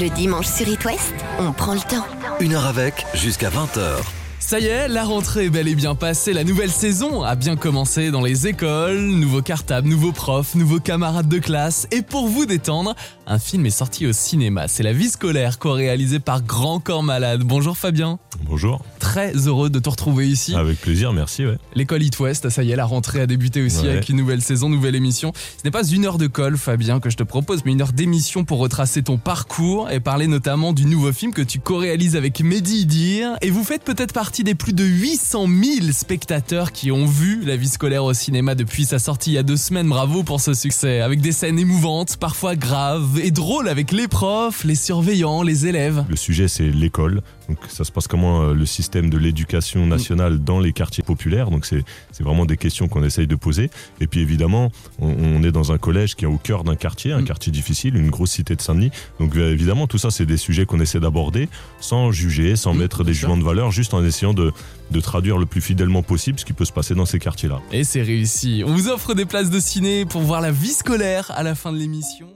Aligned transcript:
Le 0.00 0.10
dimanche 0.10 0.46
sur 0.46 0.68
It 0.68 0.84
West, 0.84 1.12
on 1.40 1.50
prend 1.52 1.74
le 1.74 1.80
temps. 1.80 2.06
Une 2.38 2.54
heure 2.54 2.66
avec, 2.66 3.04
jusqu'à 3.14 3.50
20h. 3.50 4.17
Ça 4.40 4.60
y 4.60 4.66
est, 4.66 4.88
la 4.88 5.04
rentrée 5.04 5.46
est 5.46 5.50
bel 5.50 5.68
et 5.68 5.74
bien 5.74 5.94
passée, 5.94 6.32
la 6.32 6.42
nouvelle 6.42 6.70
saison 6.70 7.22
a 7.22 7.34
bien 7.34 7.54
commencé 7.56 8.10
dans 8.10 8.22
les 8.22 8.46
écoles, 8.46 8.98
nouveaux 8.98 9.42
cartables, 9.42 9.86
nouveaux 9.88 10.12
profs, 10.12 10.54
nouveaux 10.54 10.80
camarades 10.80 11.28
de 11.28 11.38
classe, 11.38 11.86
et 11.90 12.00
pour 12.00 12.28
vous 12.28 12.46
détendre, 12.46 12.94
un 13.26 13.38
film 13.38 13.66
est 13.66 13.70
sorti 13.70 14.06
au 14.06 14.12
cinéma, 14.14 14.66
c'est 14.66 14.82
La 14.82 14.94
vie 14.94 15.10
scolaire, 15.10 15.58
co-réalisé 15.58 16.18
par 16.18 16.40
Grand 16.40 16.80
Corps 16.80 17.02
Malade. 17.02 17.42
Bonjour 17.44 17.76
Fabien. 17.76 18.18
Bonjour. 18.44 18.82
Très 19.00 19.34
heureux 19.48 19.68
de 19.68 19.80
te 19.80 19.90
retrouver 19.90 20.26
ici. 20.26 20.54
Avec 20.54 20.80
plaisir, 20.80 21.12
merci. 21.12 21.44
Ouais. 21.44 21.58
L'école 21.74 22.02
It 22.02 22.18
West, 22.18 22.48
ça 22.48 22.62
y 22.62 22.70
est, 22.70 22.76
la 22.76 22.86
rentrée 22.86 23.20
a 23.20 23.26
débuté 23.26 23.62
aussi 23.62 23.82
Ouais. 23.82 23.90
avec 23.90 24.08
une 24.08 24.16
nouvelle 24.16 24.40
saison, 24.40 24.70
nouvelle 24.70 24.94
émission. 24.94 25.32
Ce 25.58 25.62
n'est 25.64 25.70
pas 25.70 25.84
une 25.86 26.06
heure 26.06 26.16
de 26.16 26.26
colle, 26.26 26.56
Fabien, 26.56 27.00
que 27.00 27.10
je 27.10 27.16
te 27.18 27.22
propose, 27.22 27.64
mais 27.66 27.72
une 27.72 27.82
heure 27.82 27.92
d'émission 27.92 28.44
pour 28.44 28.60
retracer 28.60 29.02
ton 29.02 29.18
parcours 29.18 29.90
et 29.90 30.00
parler 30.00 30.26
notamment 30.26 30.72
du 30.72 30.86
nouveau 30.86 31.12
film 31.12 31.34
que 31.34 31.42
tu 31.42 31.58
co-réalises 31.60 32.16
avec 32.16 32.40
Mehdi 32.40 32.78
Idir. 32.82 33.32
Et 33.42 33.50
vous 33.50 33.64
faites 33.64 33.82
peut-être 33.84 34.14
partie 34.14 34.27
des 34.36 34.54
plus 34.54 34.72
de 34.72 34.84
800 34.84 35.46
000 35.80 35.92
spectateurs 35.92 36.70
qui 36.72 36.92
ont 36.92 37.06
vu 37.06 37.42
La 37.44 37.56
vie 37.56 37.66
scolaire 37.68 38.04
au 38.04 38.12
cinéma 38.14 38.54
depuis 38.54 38.84
sa 38.84 38.98
sortie 38.98 39.30
il 39.30 39.34
y 39.34 39.38
a 39.38 39.42
deux 39.42 39.56
semaines. 39.56 39.88
Bravo 39.88 40.22
pour 40.22 40.40
ce 40.40 40.54
succès. 40.54 41.00
Avec 41.00 41.20
des 41.20 41.32
scènes 41.32 41.58
émouvantes, 41.58 42.16
parfois 42.18 42.54
graves 42.54 43.18
et 43.22 43.30
drôles 43.30 43.68
avec 43.68 43.90
les 43.90 44.06
profs, 44.06 44.64
les 44.64 44.74
surveillants, 44.74 45.42
les 45.42 45.66
élèves. 45.66 46.04
Le 46.08 46.16
sujet, 46.16 46.46
c'est 46.48 46.68
l'école. 46.70 47.22
Donc, 47.48 47.58
ça 47.68 47.84
se 47.84 47.90
passe 47.90 48.06
comment 48.06 48.42
euh, 48.42 48.52
le 48.54 48.66
système 48.66 49.08
de 49.08 49.16
l'éducation 49.16 49.86
nationale 49.86 50.38
dans 50.38 50.60
les 50.60 50.72
quartiers 50.74 51.02
populaires. 51.02 51.50
Donc, 51.50 51.64
c'est 51.64 51.82
vraiment 52.20 52.44
des 52.44 52.58
questions 52.58 52.88
qu'on 52.88 53.02
essaye 53.02 53.26
de 53.26 53.34
poser. 53.36 53.70
Et 54.00 54.06
puis, 54.06 54.20
évidemment, 54.20 54.70
on, 55.00 55.08
on 55.08 55.42
est 55.42 55.52
dans 55.52 55.72
un 55.72 55.78
collège 55.78 56.14
qui 56.14 56.24
est 56.24 56.28
au 56.28 56.36
cœur 56.36 56.62
d'un 56.64 56.76
quartier, 56.76 57.12
un 57.12 57.22
Mm. 57.22 57.24
quartier 57.24 57.50
difficile, 57.52 57.96
une 57.96 58.10
grosse 58.10 58.32
cité 58.32 58.54
de 58.54 58.60
Saint-Denis. 58.60 58.90
Donc, 59.18 59.34
euh, 59.36 59.50
évidemment, 59.52 59.86
tout 59.86 59.96
ça, 59.98 60.10
c'est 60.10 60.26
des 60.26 60.36
sujets 60.36 60.66
qu'on 60.66 60.80
essaie 60.80 61.00
d'aborder 61.00 61.48
sans 61.80 62.12
juger, 62.12 62.54
sans 62.56 62.74
Mm, 62.74 62.78
mettre 62.78 63.02
des 63.04 63.14
jugements 63.14 63.36
de 63.38 63.42
valeur, 63.44 63.70
juste 63.70 63.94
en 63.94 64.04
essayant 64.04 64.17
de, 64.26 64.52
de 64.90 65.00
traduire 65.00 65.38
le 65.38 65.46
plus 65.46 65.60
fidèlement 65.60 66.02
possible 66.02 66.38
ce 66.38 66.44
qui 66.44 66.52
peut 66.52 66.64
se 66.64 66.72
passer 66.72 66.94
dans 66.94 67.06
ces 67.06 67.18
quartiers-là. 67.18 67.60
Et 67.72 67.84
c'est 67.84 68.02
réussi. 68.02 68.62
On 68.66 68.74
vous 68.74 68.88
offre 68.88 69.14
des 69.14 69.24
places 69.24 69.50
de 69.50 69.60
ciné 69.60 70.04
pour 70.04 70.22
voir 70.22 70.40
la 70.40 70.50
vie 70.50 70.72
scolaire 70.72 71.30
à 71.34 71.42
la 71.42 71.54
fin 71.54 71.72
de 71.72 71.78
l'émission. 71.78 72.28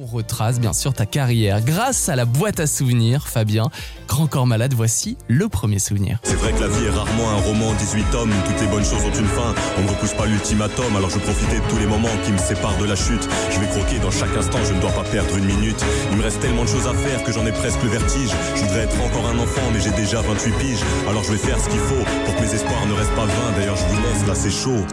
On 0.00 0.06
retrace 0.06 0.60
bien 0.60 0.72
sûr 0.72 0.94
ta 0.94 1.06
carrière 1.06 1.60
grâce 1.60 2.08
à 2.08 2.14
la 2.14 2.24
boîte 2.24 2.60
à 2.60 2.68
souvenirs, 2.68 3.26
Fabien. 3.26 3.68
Grand 4.06 4.28
corps 4.28 4.46
malade, 4.46 4.72
voici 4.72 5.18
le 5.26 5.48
premier 5.48 5.80
souvenir. 5.80 6.20
C'est 6.22 6.36
vrai 6.36 6.52
que 6.52 6.60
la 6.60 6.68
vie 6.68 6.84
est 6.84 6.90
rarement 6.90 7.30
un 7.30 7.40
roman 7.42 7.70
en 7.70 7.74
18 7.74 8.04
tomes, 8.12 8.30
toutes 8.46 8.60
les 8.60 8.68
bonnes 8.68 8.84
choses 8.84 9.02
ont 9.02 9.18
une 9.18 9.26
fin, 9.26 9.52
on 9.76 9.82
ne 9.82 9.88
repousse 9.88 10.14
pas 10.14 10.26
l'ultimatum, 10.26 10.94
alors 10.94 11.10
je 11.10 11.18
profitais 11.18 11.58
de 11.58 11.68
tous 11.68 11.78
les 11.78 11.86
moments 11.86 12.14
qui 12.24 12.30
me 12.30 12.38
séparent 12.38 12.78
de 12.78 12.84
la 12.84 12.94
chute. 12.94 13.28
Je 13.50 13.58
vais 13.58 13.66
croquer 13.66 13.98
dans 13.98 14.12
chaque 14.12 14.36
instant, 14.36 14.58
je 14.68 14.72
ne 14.72 14.80
dois 14.80 14.92
pas 14.92 15.02
perdre 15.02 15.36
une 15.36 15.46
minute. 15.46 15.84
Il 16.12 16.18
me 16.18 16.22
reste 16.22 16.38
tellement 16.38 16.62
de 16.62 16.68
choses 16.68 16.86
à 16.86 16.94
faire 16.94 17.24
que 17.24 17.32
j'en 17.32 17.44
ai 17.44 17.52
presque 17.52 17.82
le 17.82 17.88
vertige. 17.88 18.30
Je 18.54 18.60
voudrais 18.60 18.84
être 18.84 19.02
encore 19.02 19.26
un 19.26 19.38
enfant, 19.40 19.66
mais 19.72 19.80
j'ai 19.80 19.90
déjà 19.98 20.20
28 20.22 20.52
piges, 20.58 20.84
alors 21.08 21.24
je 21.24 21.32
vais 21.32 21.38
faire 21.38 21.58
ce 21.58 21.68
qu'il 21.68 21.80
faut 21.80 22.04
pour 22.24 22.36
que 22.36 22.42
mes 22.42 22.54
espoirs 22.54 22.86
ne 22.86 22.92
restent 22.92 23.16
pas 23.16 23.26
vains. 23.26 23.52
D'ailleurs, 23.56 23.76
je 23.76 23.84
vous 23.84 24.00
laisse, 24.00 24.26
là 24.28 24.34
c'est 24.36 24.52
chaud. 24.52 24.86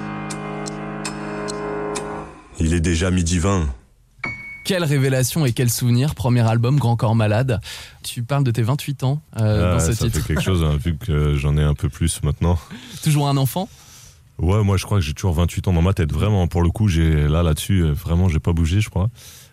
Il 2.60 2.74
est 2.74 2.82
déjà 2.82 3.12
midi 3.12 3.38
20. 3.38 3.68
Quelle 4.66 4.84
révélation 4.84 5.46
et 5.46 5.54
quel 5.54 5.70
souvenir, 5.70 6.16
premier 6.16 6.42
album 6.42 6.80
Grand 6.80 6.96
corps 6.96 7.16
malade. 7.16 7.62
Tu 8.04 8.24
parles 8.24 8.44
de 8.44 8.50
tes 8.50 8.64
28 8.64 9.04
ans 9.04 9.22
euh, 9.40 9.70
Ah, 9.70 9.74
dans 9.76 9.80
ce 9.80 9.94
ça 9.94 10.06
titre. 10.06 10.20
fait 10.20 10.34
quelque 10.34 10.44
chose, 10.44 10.64
hein, 10.64 10.76
vu 10.84 10.98
que 10.98 11.36
j'en 11.36 11.56
ai 11.56 11.62
un 11.64 11.76
peu 11.76 11.88
plus 11.88 12.22
maintenant. 12.24 12.58
Toujours 13.04 13.30
un 13.30 13.38
enfant? 13.38 13.70
Ouais, 14.40 14.64
moi 14.64 14.76
je 14.76 14.84
crois 14.84 14.98
que 14.98 15.04
j'ai 15.06 15.14
toujours 15.14 15.34
28 15.36 15.70
ans 15.70 15.74
dans 15.74 15.82
ma 15.82 15.94
tête. 15.94 16.12
Vraiment, 16.12 16.48
pour 16.48 16.62
le 16.62 16.70
coup, 16.70 16.88
j'ai 16.90 17.28
là 17.30 17.42
là-dessus, 17.42 17.84
euh, 17.84 17.94
vraiment, 17.94 18.28
j'ai 18.28 18.40
pas 18.40 18.52
bougé, 18.52 18.82
je 18.82 18.90
crois. 18.90 19.10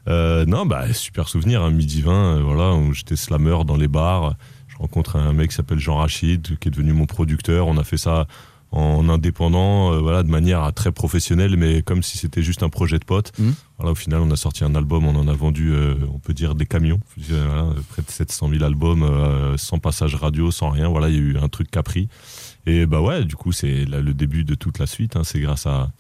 Euh, 0.09 0.45
non, 0.47 0.67
bah 0.67 0.93
super 0.93 1.29
souvenir, 1.29 1.63
hein, 1.63 1.71
midi 1.71 2.03
20, 2.03 2.13
euh, 2.39 2.43
voilà, 2.43 2.73
où 2.73 2.93
j'étais 2.93 3.15
slammer 3.15 3.65
dans 3.65 3.77
les 3.77 3.87
bars. 3.87 4.35
Je 4.67 4.77
rencontre 4.79 5.17
un 5.17 5.33
mec 5.35 5.51
qui 5.51 5.57
s'appelle 5.57 5.79
Jean 5.79 5.99
Rachid, 5.99 6.59
qui 6.59 6.69
est 6.69 6.71
devenu 6.73 6.95
mon 6.95 7.07
producteur. 7.07 7.69
On 7.69 7.77
a 7.77 7.85
fait 7.85 7.99
ça 7.99 8.27
en 8.73 9.09
indépendant, 9.09 9.93
euh, 9.93 10.01
voilà, 10.01 10.23
de 10.23 10.31
manière 10.31 10.73
très 10.73 10.93
professionnelle, 10.93 11.57
mais 11.57 11.83
comme 11.83 12.03
si 12.03 12.17
c'était 12.19 12.43
juste 12.43 12.63
un 12.63 12.71
projet 12.71 12.99
de 12.99 13.05
pote. 13.05 13.33
Mhm. 13.39 13.55
Voilà, 13.79 13.93
au 13.93 13.95
final, 13.95 14.21
on 14.21 14.31
a 14.31 14.37
sorti 14.37 14.65
un 14.65 14.75
album, 14.75 15.07
on 15.07 15.15
en 15.15 15.29
a 15.29 15.33
vendu, 15.35 15.73
euh, 15.73 15.95
on 16.13 16.19
peut 16.19 16.33
dire, 16.35 16.55
des 16.55 16.67
camions. 16.67 17.01
Voilà, 17.29 17.69
près 17.91 18.03
de 18.03 18.11
700 18.11 18.49
000 18.51 18.65
albums, 18.65 19.03
euh, 19.03 19.57
sans 19.59 19.79
passage 19.79 20.15
radio, 20.15 20.51
sans 20.51 20.71
rien. 20.71 20.89
Voilà, 20.89 21.09
il 21.09 21.15
y 21.15 21.19
a 21.19 21.21
eu 21.21 21.39
un 21.39 21.49
truc 21.49 21.71
qui 21.71 21.79
a 21.79 21.83
pris. 21.83 22.09
Et 22.67 22.87
bah 22.87 23.01
ouais, 23.01 23.25
du 23.25 23.37
coup, 23.37 23.53
c'est 23.53 23.85
le 23.85 24.15
début 24.15 24.45
de 24.45 24.55
toute 24.55 24.79
la 24.79 24.87
suite. 24.87 25.17
hein. 25.17 25.23
C'est 25.25 25.41
grâce 25.41 25.67
à 25.67 25.91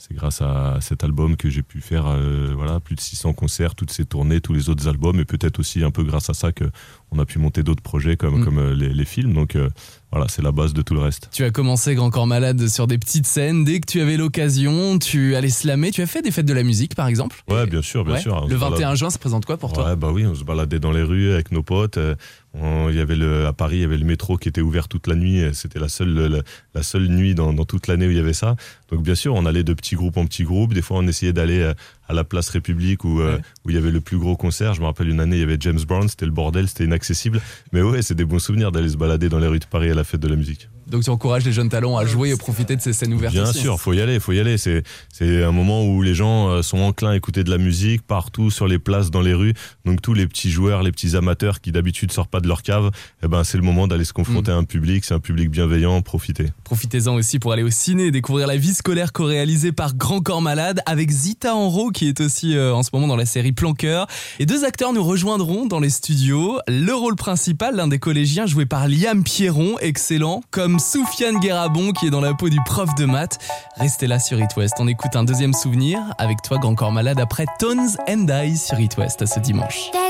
c'est 0.00 0.14
grâce 0.14 0.40
à 0.42 0.78
cet 0.80 1.02
album 1.02 1.36
que 1.36 1.50
j'ai 1.50 1.62
pu 1.64 1.80
faire 1.80 2.06
euh, 2.06 2.52
voilà 2.54 2.78
plus 2.78 2.94
de 2.94 3.00
600 3.00 3.32
concerts, 3.32 3.74
toutes 3.74 3.90
ces 3.90 4.04
tournées, 4.04 4.40
tous 4.40 4.52
les 4.52 4.68
autres 4.70 4.86
albums, 4.86 5.18
et 5.18 5.24
peut-être 5.24 5.58
aussi 5.58 5.82
un 5.82 5.90
peu 5.90 6.04
grâce 6.04 6.30
à 6.30 6.34
ça 6.34 6.52
que 6.52 6.64
on 7.10 7.18
a 7.18 7.24
pu 7.24 7.38
monter 7.38 7.62
d'autres 7.62 7.82
projets 7.82 8.16
comme 8.16 8.40
Mm. 8.40 8.44
comme 8.44 8.58
euh, 8.58 8.74
les, 8.74 8.90
les 8.90 9.04
films. 9.04 9.32
Donc 9.32 9.56
euh, 9.56 9.68
voilà, 10.12 10.26
c'est 10.28 10.42
la 10.42 10.52
base 10.52 10.72
de 10.74 10.82
tout 10.82 10.94
le 10.94 11.00
reste. 11.00 11.28
Tu 11.32 11.44
as 11.44 11.50
commencé 11.50 11.94
Grand 11.94 12.10
Corps 12.10 12.26
Malade 12.26 12.66
sur 12.68 12.86
des 12.86 12.96
petites 12.98 13.26
scènes. 13.26 13.64
Dès 13.64 13.80
que 13.80 13.86
tu 13.86 14.00
avais 14.00 14.16
l'occasion, 14.16 14.98
tu 14.98 15.34
allais 15.34 15.50
slammer. 15.50 15.90
Tu 15.90 16.00
as 16.02 16.06
fait 16.06 16.22
des 16.22 16.30
fêtes 16.30 16.46
de 16.46 16.52
la 16.54 16.62
musique, 16.62 16.94
par 16.94 17.06
exemple 17.08 17.42
Ouais, 17.48 17.66
bien 17.66 17.82
sûr, 17.82 18.04
bien 18.04 18.14
Ouais. 18.14 18.20
sûr. 18.20 18.46
Le 18.46 18.54
se 18.54 18.60
balade- 18.60 18.72
21 18.74 18.94
juin, 18.94 19.10
ça 19.10 19.18
présente 19.18 19.44
quoi 19.46 19.56
pour 19.58 19.72
toi 19.72 19.86
Ouais, 19.90 19.96
bah 19.96 20.10
oui, 20.12 20.24
on 20.26 20.34
se 20.34 20.44
baladait 20.44 20.78
dans 20.80 20.92
les 20.92 21.02
rues 21.02 21.32
avec 21.32 21.52
nos 21.52 21.62
potes. 21.62 21.98
euh, 21.98 22.14
on- 22.54 22.88
Il 22.88 22.96
y 22.96 23.00
avait 23.00 23.16
le, 23.16 23.46
à 23.46 23.52
Paris, 23.52 23.76
il 23.76 23.80
y 23.82 23.84
avait 23.84 23.98
le 23.98 24.06
métro 24.06 24.36
qui 24.38 24.48
était 24.48 24.62
ouvert 24.62 24.88
toute 24.88 25.06
la 25.06 25.14
nuit. 25.14 25.42
C'était 25.52 25.78
la 25.78 25.88
seule, 25.88 26.14
la, 26.14 26.38
la 26.74 26.82
seule 26.82 27.08
nuit 27.08 27.34
dans, 27.34 27.52
dans 27.52 27.64
toute 27.66 27.86
l'année 27.86 28.06
où 28.06 28.10
il 28.10 28.16
y 28.16 28.20
avait 28.20 28.32
ça. 28.32 28.56
Donc 28.90 29.02
bien 29.02 29.14
sûr, 29.14 29.34
on 29.34 29.44
allait 29.46 29.64
de 29.64 29.74
petits 29.74 29.94
groupes 29.96 30.16
en 30.16 30.24
petits 30.26 30.44
groupes. 30.44 30.72
Des 30.74 30.82
fois, 30.82 30.98
on 30.98 31.06
essayait 31.06 31.32
d'aller 31.34 31.70
à 32.08 32.14
la 32.14 32.24
place 32.24 32.48
République 32.48 33.04
où, 33.04 33.20
euh, 33.20 33.36
Ouais. 33.36 33.42
où 33.66 33.70
il 33.70 33.74
y 33.76 33.78
avait 33.78 33.90
le 33.90 34.00
plus 34.00 34.18
gros 34.18 34.36
concert. 34.36 34.74
Je 34.74 34.80
me 34.80 34.86
rappelle 34.86 35.08
une 35.08 35.20
année, 35.20 35.36
il 35.36 35.40
y 35.40 35.44
avait 35.44 35.58
James 35.60 35.78
Brown, 35.86 36.08
c'était 36.08 36.26
le 36.26 36.32
bordel, 36.32 36.66
c'était 36.68 36.84
inaccessible. 36.84 37.40
Mais 37.72 37.82
ouais, 37.82 38.02
c'est 38.02 38.14
des 38.14 38.24
bons 38.24 38.38
souvenirs 38.38 38.72
d'aller 38.72 38.88
se 38.88 38.96
balader 38.96 39.28
dans 39.28 39.38
les 39.38 39.46
rues 39.46 39.58
de 39.58 39.66
Paris 39.66 39.90
à 39.90 39.94
la 39.94 40.04
fête 40.04 40.20
de 40.20 40.28
la 40.28 40.36
musique. 40.36 40.68
Donc 40.88 41.04
tu 41.04 41.10
encourages 41.10 41.44
les 41.44 41.52
jeunes 41.52 41.68
talents 41.68 41.96
à 41.96 42.06
jouer 42.06 42.30
et 42.30 42.36
profiter 42.36 42.76
de 42.76 42.80
ces 42.80 42.92
scènes 42.92 43.12
ouvertes 43.14 43.34
Bien 43.34 43.48
aussi. 43.48 43.60
sûr, 43.60 43.80
faut 43.80 43.92
y 43.92 44.00
aller, 44.00 44.20
faut 44.20 44.32
y 44.32 44.40
aller. 44.40 44.58
C'est 44.58 44.82
c'est 45.12 45.42
un 45.44 45.52
moment 45.52 45.84
où 45.84 46.02
les 46.02 46.14
gens 46.14 46.48
euh, 46.48 46.62
sont 46.62 46.78
enclins 46.78 47.10
à 47.10 47.16
écouter 47.16 47.44
de 47.44 47.50
la 47.50 47.58
musique 47.58 48.02
partout 48.02 48.50
sur 48.50 48.66
les 48.66 48.78
places, 48.78 49.10
dans 49.10 49.20
les 49.20 49.34
rues. 49.34 49.54
Donc 49.84 50.02
tous 50.02 50.14
les 50.14 50.26
petits 50.26 50.50
joueurs, 50.50 50.82
les 50.82 50.92
petits 50.92 51.16
amateurs 51.16 51.60
qui 51.60 51.72
d'habitude 51.72 52.12
sortent 52.12 52.30
pas 52.30 52.40
de 52.40 52.48
leur 52.48 52.62
cave, 52.62 52.90
eh 53.22 53.28
ben 53.28 53.44
c'est 53.44 53.58
le 53.58 53.64
moment 53.64 53.86
d'aller 53.86 54.04
se 54.04 54.12
confronter 54.12 54.50
à 54.50 54.56
un 54.56 54.64
public. 54.64 55.04
C'est 55.04 55.14
un 55.14 55.20
public 55.20 55.50
bienveillant, 55.50 56.00
profiter. 56.02 56.46
Profitez-en 56.64 57.14
aussi 57.14 57.38
pour 57.38 57.52
aller 57.52 57.62
au 57.62 57.70
ciné 57.70 58.06
et 58.06 58.10
découvrir 58.10 58.46
la 58.46 58.56
vie 58.56 58.74
scolaire 58.74 59.12
co-réalisée 59.12 59.72
par 59.72 59.94
Grand 59.94 60.20
Corps 60.20 60.42
Malade 60.42 60.80
avec 60.86 61.10
Zita 61.10 61.54
Enro 61.54 61.90
qui 61.90 62.08
est 62.08 62.20
aussi 62.20 62.56
euh, 62.56 62.74
en 62.74 62.82
ce 62.82 62.90
moment 62.92 63.06
dans 63.06 63.16
la 63.16 63.26
série 63.26 63.52
Planqueur. 63.52 64.06
Et 64.38 64.46
deux 64.46 64.64
acteurs 64.64 64.92
nous 64.92 65.04
rejoindront 65.04 65.66
dans 65.66 65.80
les 65.80 65.90
studios. 65.90 66.58
Le 66.68 66.92
rôle 66.92 67.16
principal, 67.16 67.76
l'un 67.76 67.88
des 67.88 67.98
collégiens 67.98 68.46
joué 68.46 68.66
par 68.66 68.88
Liam 68.88 69.22
Pierron, 69.24 69.78
excellent, 69.80 70.42
comme 70.50 70.77
Soufiane 70.78 71.38
Guérabon 71.38 71.92
qui 71.92 72.06
est 72.06 72.10
dans 72.10 72.20
la 72.20 72.34
peau 72.34 72.48
du 72.48 72.58
prof 72.64 72.94
de 72.96 73.04
maths. 73.04 73.38
Restez 73.76 74.06
là 74.06 74.18
sur 74.18 74.40
It 74.40 74.56
West. 74.56 74.74
On 74.78 74.88
écoute 74.88 75.14
un 75.16 75.24
deuxième 75.24 75.52
souvenir 75.52 76.00
avec 76.18 76.42
toi 76.42 76.58
Grand 76.58 76.74
Corps 76.74 76.92
Malade 76.92 77.20
après 77.20 77.46
Tones 77.58 77.96
and 78.08 78.24
Die 78.24 78.56
sur 78.56 78.78
It 78.80 78.96
West 78.96 79.26
ce 79.26 79.40
dimanche. 79.40 79.90
I. 79.94 80.08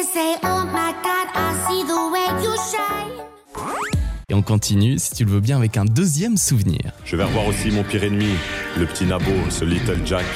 Et 4.30 4.34
on 4.34 4.42
continue, 4.42 4.98
si 4.98 5.12
tu 5.12 5.24
le 5.24 5.30
veux 5.30 5.40
bien, 5.40 5.56
avec 5.56 5.78
un 5.78 5.86
deuxième 5.86 6.36
souvenir. 6.36 6.92
Je 7.06 7.16
vais 7.16 7.24
revoir 7.24 7.46
aussi 7.46 7.70
mon 7.70 7.82
pire 7.82 8.04
ennemi, 8.04 8.34
le 8.76 8.84
petit 8.84 9.06
Nabo, 9.06 9.32
ce 9.48 9.64
Little 9.64 10.02
Jack. 10.04 10.26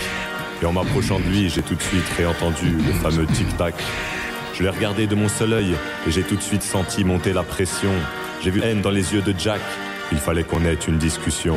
Et 0.62 0.64
en 0.64 0.72
m'approchant 0.72 1.18
de 1.18 1.24
lui, 1.24 1.50
j'ai 1.50 1.60
tout 1.60 1.74
de 1.74 1.82
suite 1.82 2.08
réentendu 2.16 2.70
le 2.70 2.92
fameux 2.94 3.26
tic-tac. 3.26 3.74
Je 4.54 4.62
l'ai 4.62 4.70
regardé 4.70 5.06
de 5.06 5.14
mon 5.14 5.28
seul 5.28 5.52
œil 5.52 5.74
et 6.06 6.10
j'ai 6.10 6.22
tout 6.22 6.36
de 6.36 6.42
suite 6.42 6.62
senti 6.62 7.04
monter 7.04 7.34
la 7.34 7.42
pression. 7.42 7.92
J'ai 8.42 8.50
vu 8.50 8.62
haine 8.62 8.80
dans 8.80 8.90
les 8.90 9.12
yeux 9.12 9.20
de 9.22 9.34
Jack. 9.38 9.60
Il 10.12 10.18
fallait 10.18 10.44
qu'on 10.44 10.64
ait 10.64 10.74
une 10.74 10.98
discussion. 10.98 11.56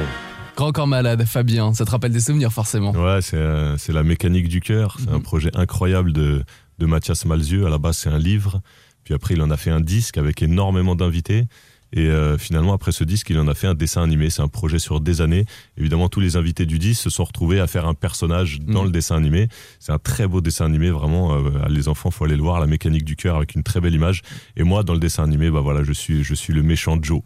Grand 0.56 0.72
Corps 0.72 0.88
Malade, 0.88 1.26
Fabien, 1.26 1.74
ça 1.74 1.84
te 1.86 1.92
rappelle 1.92 2.12
des 2.14 2.22
souvenirs 2.22 2.52
forcément. 2.54 2.92
Ouais, 2.94 3.22
c'est 3.22 3.36
euh, 3.38 3.78
c'est 3.78 3.92
la 3.94 4.04
mécanique 4.04 4.48
du 4.48 4.62
cœur. 4.62 4.96
C'est 5.00 5.10
un 5.10 5.18
Mhm. 5.18 5.22
projet 5.24 5.52
incroyable 5.56 6.14
de 6.14 6.44
de 6.80 6.86
Mathias 6.86 7.26
Malzieu. 7.26 7.66
À 7.66 7.70
la 7.70 7.78
base, 7.78 7.98
c'est 7.98 8.10
un 8.10 8.18
livre. 8.20 8.62
Puis 9.03 9.14
après, 9.14 9.34
il 9.35 9.41
en 9.41 9.50
a 9.52 9.58
fait 9.58 9.70
un 9.72 9.82
disque 9.82 10.18
avec 10.18 10.41
énormément 10.41 10.96
d'invités. 10.96 11.46
Et 11.94 12.08
euh, 12.09 12.38
finalement, 12.38 12.74
après 12.74 12.91
ce 12.91 13.06
disque, 13.06 13.29
il 13.29 13.40
en 13.40 13.47
a 13.47 13.53
fait 13.53 13.68
un 13.68 13.74
dessin 13.76 14.02
animé. 14.03 14.29
C'est 14.29 14.41
un 14.41 14.50
projet 14.50 14.79
sur 14.79 15.00
des 15.00 15.22
années. 15.22 15.46
Évidemment, 15.78 16.09
tous 16.09 16.20
les 16.20 16.35
invités 16.35 16.66
du 16.66 16.78
disque 16.79 17.03
se 17.03 17.09
sont 17.09 17.24
retrouvés 17.24 17.62
à 17.62 17.68
faire 17.68 17.85
un 17.85 17.94
personnage 17.94 18.59
dans 18.59 18.79
Mhm. 18.82 18.85
le 18.88 18.91
dessin 18.91 19.16
animé. 19.16 19.47
C'est 19.79 19.94
un 19.94 20.00
très 20.00 20.28
beau 20.28 20.41
dessin 20.41 20.66
animé, 20.66 20.90
vraiment. 20.90 21.35
euh, 21.35 21.52
les 21.70 21.88
enfants, 21.88 22.12
faut 22.12 22.26
aller 22.26 22.35
le 22.35 22.41
voir. 22.41 22.59
La 22.59 22.68
mécanique 22.68 23.06
du 23.06 23.16
cœur 23.16 23.38
avec 23.38 23.56
une 23.56 23.64
très 23.64 23.79
belle 23.79 23.94
image. 23.94 24.24
Et 24.58 24.64
moi, 24.64 24.84
dans 24.84 24.94
le 24.94 25.00
dessin 25.00 25.24
animé, 25.24 25.50
bah 25.52 25.62
voilà, 25.62 25.84
je 25.84 25.94
suis, 25.94 26.24
je 26.24 26.34
suis 26.34 26.52
le 26.53 26.64
méchant 26.64 26.97
Joe. 27.02 27.22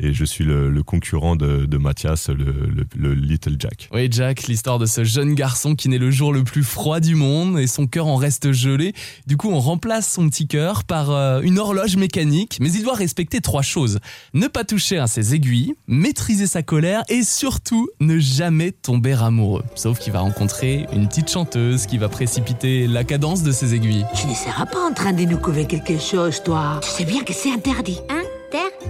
Et 0.00 0.12
je 0.12 0.24
suis 0.24 0.44
le, 0.44 0.70
le 0.70 0.82
concurrent 0.82 1.36
de, 1.36 1.66
de 1.66 1.78
Mathias, 1.78 2.28
le, 2.28 2.34
le- 2.44 2.86
le 2.96 3.14
Little 3.14 3.54
Jack. 3.58 3.88
Oui, 3.92 4.08
Jack, 4.10 4.48
l'histoire 4.48 4.78
de 4.80 4.86
ce 4.86 5.04
jeune 5.04 5.34
garçon 5.34 5.76
qui 5.76 5.88
naît 5.88 5.98
le 5.98 6.10
jour 6.10 6.32
le 6.32 6.42
plus 6.42 6.64
froid 6.64 6.98
du 6.98 7.14
monde 7.14 7.58
et 7.60 7.68
son 7.68 7.86
cœur 7.86 8.08
en 8.08 8.16
reste 8.16 8.50
gelé. 8.52 8.92
Du 9.28 9.36
coup, 9.36 9.50
on 9.50 9.60
remplace 9.60 10.10
son 10.10 10.28
petit 10.28 10.48
cœur 10.48 10.82
par 10.82 11.10
euh, 11.12 11.40
une 11.42 11.60
horloge 11.60 11.96
mécanique, 11.96 12.58
mais 12.60 12.72
il 12.72 12.82
doit 12.82 12.94
respecter 12.96 13.40
trois 13.40 13.62
choses. 13.62 14.00
ne 14.34 14.48
pas 14.48 14.64
toucher 14.64 14.98
à 14.98 15.06
ses 15.06 15.34
aiguilles, 15.34 15.74
maîtriser 15.86 16.48
sa 16.48 16.62
colère 16.64 17.04
et 17.08 17.22
surtout 17.22 17.88
ne 18.00 18.18
jamais 18.18 18.72
tomber 18.72 19.12
amoureux. 19.12 19.62
Sauf 19.76 20.00
qu'il 20.00 20.12
va 20.12 20.20
rencontrer 20.20 20.86
une 20.92 21.06
petite 21.06 21.30
chanteuse 21.30 21.86
qui 21.86 21.98
va 21.98 22.08
précipiter 22.08 22.88
la 22.88 23.04
cadence 23.04 23.44
de 23.44 23.52
ses 23.52 23.74
aiguilles. 23.74 24.04
Tu 24.16 24.26
ne 24.26 24.34
seras 24.34 24.66
pas 24.66 24.80
en 24.90 24.92
train 24.92 25.12
de 25.12 25.22
nous 25.22 25.38
couver 25.38 25.66
quelque 25.66 25.98
chose, 26.00 26.42
toi. 26.42 26.80
Tu 26.82 26.90
sais 26.90 27.04
bien 27.04 27.22
que 27.22 27.32
c'est 27.32 27.52
interdit. 27.52 27.98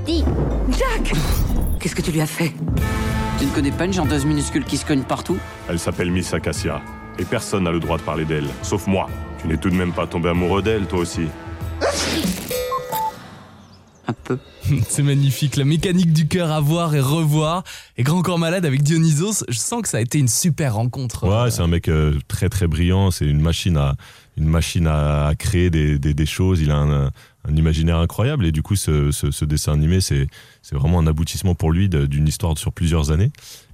Jack 0.06 1.12
Qu'est-ce 1.80 1.94
que 1.94 2.02
tu 2.02 2.12
lui 2.12 2.20
as 2.20 2.26
fait? 2.26 2.52
Tu 3.38 3.46
ne 3.46 3.50
connais 3.54 3.70
pas 3.70 3.86
une 3.86 3.92
chanteuse 3.92 4.26
minuscule 4.26 4.64
qui 4.64 4.76
se 4.76 4.84
cogne 4.84 5.02
partout? 5.02 5.38
Elle 5.68 5.78
s'appelle 5.78 6.10
Miss 6.10 6.34
Acacia. 6.34 6.82
Et 7.18 7.24
personne 7.24 7.64
n'a 7.64 7.70
le 7.70 7.80
droit 7.80 7.96
de 7.96 8.02
parler 8.02 8.24
d'elle, 8.26 8.46
sauf 8.62 8.86
moi. 8.86 9.08
Tu 9.40 9.46
n'es 9.48 9.56
tout 9.56 9.70
de 9.70 9.74
même 9.74 9.92
pas 9.92 10.06
tombé 10.06 10.28
amoureux 10.28 10.62
d'elle, 10.62 10.86
toi 10.86 10.98
aussi. 10.98 11.22
Un 14.06 14.12
peu. 14.24 14.38
C'est 14.88 15.02
magnifique, 15.02 15.56
la 15.56 15.64
mécanique 15.64 16.12
du 16.12 16.28
cœur 16.28 16.50
à 16.52 16.60
voir 16.60 16.94
et 16.94 17.00
revoir. 17.00 17.64
Et 17.96 18.02
Grand 18.02 18.20
Corps 18.20 18.38
Malade 18.38 18.66
avec 18.66 18.82
Dionysos, 18.82 19.44
je 19.48 19.58
sens 19.58 19.80
que 19.80 19.88
ça 19.88 19.98
a 19.98 20.00
été 20.00 20.18
une 20.18 20.28
super 20.28 20.74
rencontre. 20.74 21.26
Ouais, 21.26 21.50
c'est 21.50 21.62
un 21.62 21.68
mec 21.68 21.88
euh, 21.88 22.18
très 22.28 22.50
très 22.50 22.66
brillant. 22.66 23.10
C'est 23.10 23.26
une 23.26 23.40
machine 23.40 23.78
à 23.78 23.94
une 24.36 24.48
machine 24.48 24.86
à, 24.86 25.28
à 25.28 25.34
créer 25.34 25.70
des, 25.70 25.98
des, 25.98 26.12
des 26.12 26.26
choses. 26.26 26.60
Il 26.60 26.70
a 26.70 26.76
un, 26.76 27.10
un 27.48 27.56
imaginaire 27.56 27.98
incroyable 27.98 28.46
et 28.46 28.52
du 28.52 28.62
coup, 28.62 28.76
ce, 28.76 29.10
ce, 29.10 29.44
dessin 29.44 29.72
animé, 29.72 30.00
c'est 30.00 30.28
vraiment 30.72 30.98
un 30.98 31.06
aboutissement 31.06 31.54
pour 31.54 31.72
lui 31.72 31.88
d'une 31.88 32.28
histoire 32.28 32.56
sur 32.58 32.72
plusieurs 32.72 33.10
années. 33.10 33.30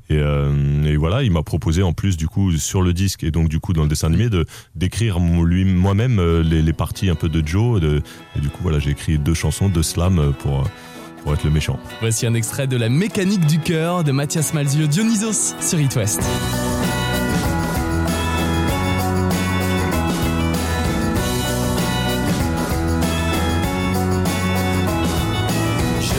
Et, 0.08 0.18
euh, 0.18 0.82
et 0.84 0.96
voilà, 0.96 1.22
il 1.22 1.30
m'a 1.30 1.44
proposé 1.44 1.84
en 1.84 1.92
plus 1.92 2.16
du 2.16 2.26
coup 2.26 2.50
sur 2.56 2.82
le 2.82 2.92
disque 2.92 3.22
et 3.22 3.30
donc 3.30 3.48
du 3.48 3.60
coup 3.60 3.72
dans 3.72 3.82
le 3.82 3.88
dessin 3.88 4.08
animé 4.08 4.28
de 4.28 4.44
d'écrire 4.74 5.20
moi-même 5.20 6.18
euh, 6.18 6.42
les, 6.42 6.62
les 6.62 6.72
parties 6.72 7.08
un 7.10 7.14
peu 7.14 7.28
de 7.28 7.46
Joe. 7.46 7.80
Et 8.36 8.40
du 8.40 8.48
coup 8.48 8.58
voilà, 8.62 8.80
j'ai 8.80 8.90
écrit 8.90 9.18
deux 9.18 9.34
chansons, 9.34 9.68
deux 9.68 9.84
slams 9.84 10.32
pour 10.40 10.64
pour 11.22 11.34
être 11.34 11.44
le 11.44 11.50
méchant. 11.50 11.78
Voici 12.00 12.26
un 12.26 12.34
extrait 12.34 12.66
de 12.66 12.76
la 12.76 12.88
mécanique 12.88 13.46
du 13.46 13.60
cœur 13.60 14.04
de 14.04 14.10
Mathias 14.10 14.52
Malzieu, 14.54 14.88
Dionysos 14.88 15.54
sur 15.60 15.78
It 15.78 15.94
West. 15.94 16.22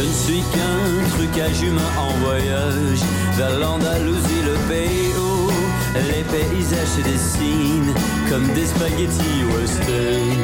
Je 0.02 0.08
ne 0.08 0.14
suis 0.14 0.42
qu'un 0.52 1.10
trucage 1.16 1.62
humain 1.62 1.92
en 1.96 2.10
voyage 2.26 3.02
vers 3.38 3.60
l'Andalousie, 3.60 4.42
le 4.44 4.56
pays 4.68 5.14
où 5.16 5.52
les 5.94 6.24
paysages 6.24 6.88
se 6.88 7.02
dessinent 7.02 7.94
comme 8.28 8.48
des 8.54 8.66
spaghettis 8.66 9.44
western. 9.54 10.40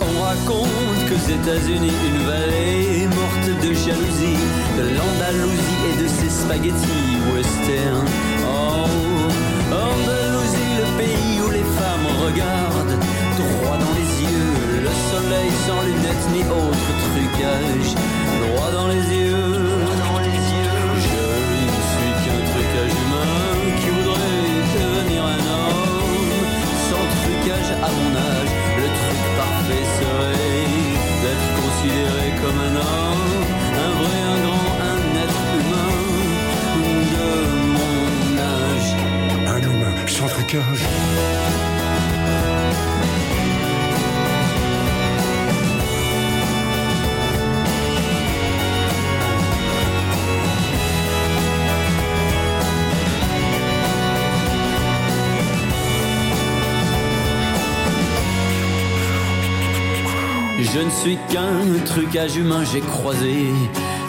On 0.00 0.22
raconte 0.22 1.00
qu'aux 1.08 1.26
États-Unis, 1.32 1.98
une 2.10 2.22
vallée 2.24 3.08
morte 3.08 3.48
de 3.60 3.72
jalousie, 3.74 4.44
de 4.78 4.86
l'Andalousie 4.94 5.82
et 5.90 5.96
de 6.00 6.06
ses 6.06 6.30
spaghettis 6.30 7.18
western. 7.34 8.06
Oh, 8.44 8.86
Andalousie, 9.72 10.74
le 10.78 10.86
pays 10.96 11.40
où 11.44 11.50
les 11.50 11.66
femmes 11.78 12.08
regardent 12.24 12.98
droit 13.36 13.78
dans 13.78 13.94
les 13.98 14.10
yeux, 14.22 14.53
soleil 15.14 15.50
sans 15.66 15.82
lunettes 15.82 16.28
ni 16.32 16.40
autre 16.40 16.90
trucage, 17.04 17.94
droit 18.40 18.70
dans 18.72 18.88
les 18.88 19.16
yeux. 19.16 19.63
Je 60.74 60.80
ne 60.80 60.90
suis 60.90 61.16
qu'un 61.30 61.84
trucage 61.84 62.36
humain, 62.36 62.64
j'ai 62.64 62.80
croisé 62.80 63.46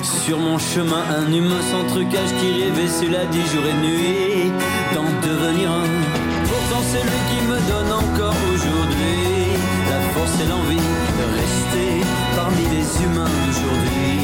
sur 0.01 0.39
mon 0.39 0.57
chemin 0.57 1.03
un 1.15 1.31
humain 1.31 1.62
sans 1.71 1.83
trucage 1.94 2.31
qui 2.39 2.63
rêvait, 2.63 2.88
cela 2.88 3.23
dit 3.25 3.45
jour 3.53 3.63
et 3.69 3.77
nuit, 3.85 4.51
d'en 4.95 5.03
devenir 5.27 5.69
un. 5.69 5.85
Pourtant 6.44 6.81
c'est 6.89 7.03
lui 7.03 7.21
qui 7.29 7.39
me 7.45 7.59
donne 7.69 7.91
encore 7.91 8.39
aujourd'hui 8.51 9.53
la 9.91 10.00
force 10.13 10.41
et 10.41 10.47
l'envie 10.50 10.89
de 11.19 11.25
rester 11.39 12.03
parmi 12.35 12.63
les 12.75 13.03
humains 13.03 13.29
d'aujourd'hui. 13.45 14.17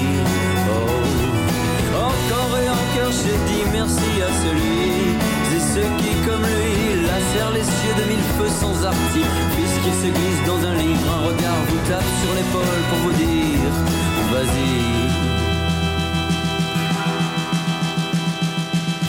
Oh, 0.74 2.02
encore 2.10 2.58
et 2.58 2.70
encore 2.70 3.14
j'ai 3.24 3.38
dit 3.54 3.70
merci 3.72 4.12
à 4.20 4.32
celui 4.44 5.01
lacèrent 7.32 7.52
les 7.52 7.64
cieux 7.64 7.96
de 7.98 8.10
mille 8.10 8.26
feux 8.38 8.50
sans 8.60 8.86
artifice 8.86 9.76
qui 9.84 9.92
se 9.92 10.12
glisse 10.14 10.46
dans 10.46 10.66
un 10.66 10.76
livre, 10.76 11.14
un 11.14 11.28
regard 11.28 11.62
vous 11.70 11.90
tape 11.90 12.04
sur 12.24 12.34
l'épaule 12.36 12.82
pour 12.90 13.00
vous 13.00 13.14
dire 13.14 13.72
vas-y. 14.32 15.02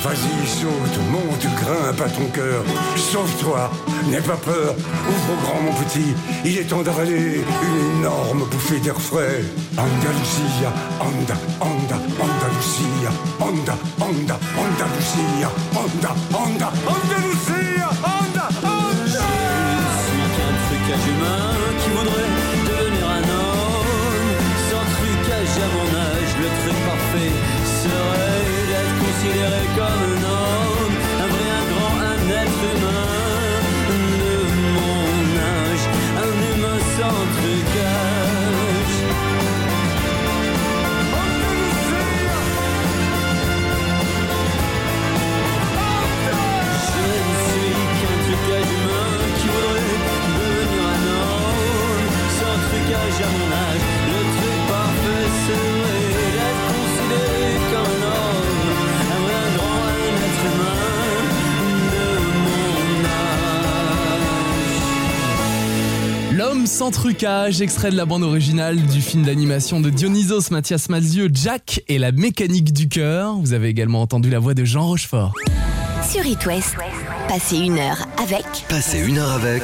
Vas-y, 0.02 0.48
saute, 0.48 0.98
monte, 1.12 1.46
grimpe 1.62 2.00
à 2.00 2.10
ton 2.10 2.26
cœur. 2.32 2.64
Sauve-toi, 2.96 3.70
n'aie 4.10 4.20
pas 4.20 4.36
peur. 4.36 4.74
Ouvre 5.08 5.42
grand, 5.42 5.62
mon 5.62 5.72
petit. 5.84 6.12
Il 6.44 6.58
est 6.58 6.64
temps 6.64 6.82
d'avaler 6.82 7.44
une 7.62 7.98
énorme 8.00 8.44
bouffée 8.50 8.80
d'air 8.80 9.00
frais. 9.00 9.44
Andalusia, 9.78 10.72
Anda, 10.98 11.34
Anda, 11.60 11.98
Andalusia, 12.18 13.10
Anda, 13.38 13.78
Anda, 14.00 14.38
Andalusia, 14.58 15.50
Anda, 15.72 16.14
Anda, 16.34 16.72
Andalusia, 16.88 17.41
comme 29.42 29.82
un 29.82 30.22
homme, 30.22 30.96
un 31.22 31.28
vrai, 31.32 31.48
un 31.58 31.66
grand, 31.70 31.96
un 32.12 32.22
être 32.42 32.62
humain 32.70 33.10
de 33.88 34.34
mon 34.76 35.22
âge, 35.36 35.84
un 36.24 36.34
humain 36.48 36.78
sans 36.96 37.22
trucage. 37.36 38.96
Je 46.86 47.04
ne 47.18 47.34
suis 47.46 47.76
qu'un 47.98 48.16
trucage 48.26 48.70
humain 48.78 49.14
qui 49.38 49.46
voudrait 49.48 49.98
devenir 50.38 50.82
un 50.94 51.02
homme 51.18 52.06
sans 52.38 52.56
trucage 52.68 53.18
à 53.26 53.30
mon 53.38 53.50
sans 66.82 66.90
trucage, 66.90 67.62
extrait 67.62 67.92
de 67.92 67.96
la 67.96 68.06
bande 68.06 68.24
originale 68.24 68.76
du 68.76 69.00
film 69.00 69.22
d'animation 69.22 69.80
de 69.80 69.88
Dionysos 69.88 70.50
Mathias 70.50 70.88
Malzieu, 70.88 71.30
Jack 71.32 71.80
et 71.86 71.96
la 71.96 72.10
mécanique 72.10 72.72
du 72.72 72.88
cœur. 72.88 73.36
Vous 73.36 73.52
avez 73.52 73.68
également 73.68 74.02
entendu 74.02 74.30
la 74.30 74.40
voix 74.40 74.52
de 74.52 74.64
Jean 74.64 74.88
Rochefort. 74.88 75.32
Sur 76.10 76.26
It 76.26 76.44
West, 76.44 76.74
passez 77.28 77.58
une 77.58 77.78
heure 77.78 78.08
avec 78.20 78.44
Passez 78.68 78.98
une 78.98 79.18
heure 79.18 79.30
avec 79.30 79.62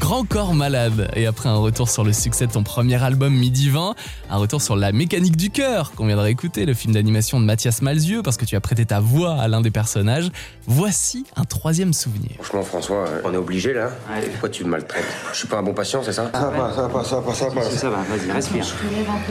Grand 0.00 0.24
Corps 0.24 0.54
Malade. 0.54 1.10
Et 1.16 1.26
après 1.26 1.48
un 1.48 1.56
retour 1.56 1.88
sur 1.88 2.04
le 2.04 2.12
succès 2.12 2.46
de 2.46 2.52
ton 2.52 2.62
premier 2.62 3.02
album 3.02 3.34
Midi 3.34 3.70
20, 3.70 3.94
un 4.30 4.36
retour 4.36 4.60
sur 4.62 4.76
la 4.76 4.92
mécanique 4.92 5.36
du 5.36 5.50
cœur 5.50 5.92
qu'on 5.92 6.06
viendra 6.06 6.30
écouter, 6.30 6.64
le 6.66 6.74
film 6.74 6.94
d'animation 6.94 7.40
de 7.40 7.44
Mathias 7.44 7.82
Malzieu, 7.82 8.22
parce 8.22 8.36
que 8.36 8.44
tu 8.44 8.54
as 8.56 8.60
prêté 8.60 8.84
ta 8.86 9.00
voix 9.00 9.34
à 9.34 9.48
l'un 9.48 9.60
des 9.60 9.70
personnages. 9.70 10.30
Voici 10.66 11.24
un 11.36 11.44
troisième 11.44 11.92
souvenir. 11.92 12.30
Franchement, 12.40 12.62
François, 12.62 13.06
euh, 13.08 13.20
on 13.24 13.32
est 13.32 13.36
obligé 13.38 13.72
là 13.72 13.90
Pourquoi 14.32 14.48
tu 14.50 14.64
me 14.64 14.70
maltraites? 14.70 15.04
Je 15.32 15.38
suis 15.38 15.48
pas 15.48 15.58
un 15.58 15.62
bon 15.62 15.74
patient, 15.74 16.02
c'est 16.04 16.12
ça? 16.12 16.30
Ça 16.32 16.50
passe, 16.56 16.76
ça 16.76 16.88
passe, 16.88 17.06
ça 17.08 17.16
passe, 17.22 17.38
ça 17.38 17.46
passe. 17.50 17.70
Ça 17.76 17.90
va, 17.90 17.96
vas-y, 17.96 18.30
respire. 18.30 18.64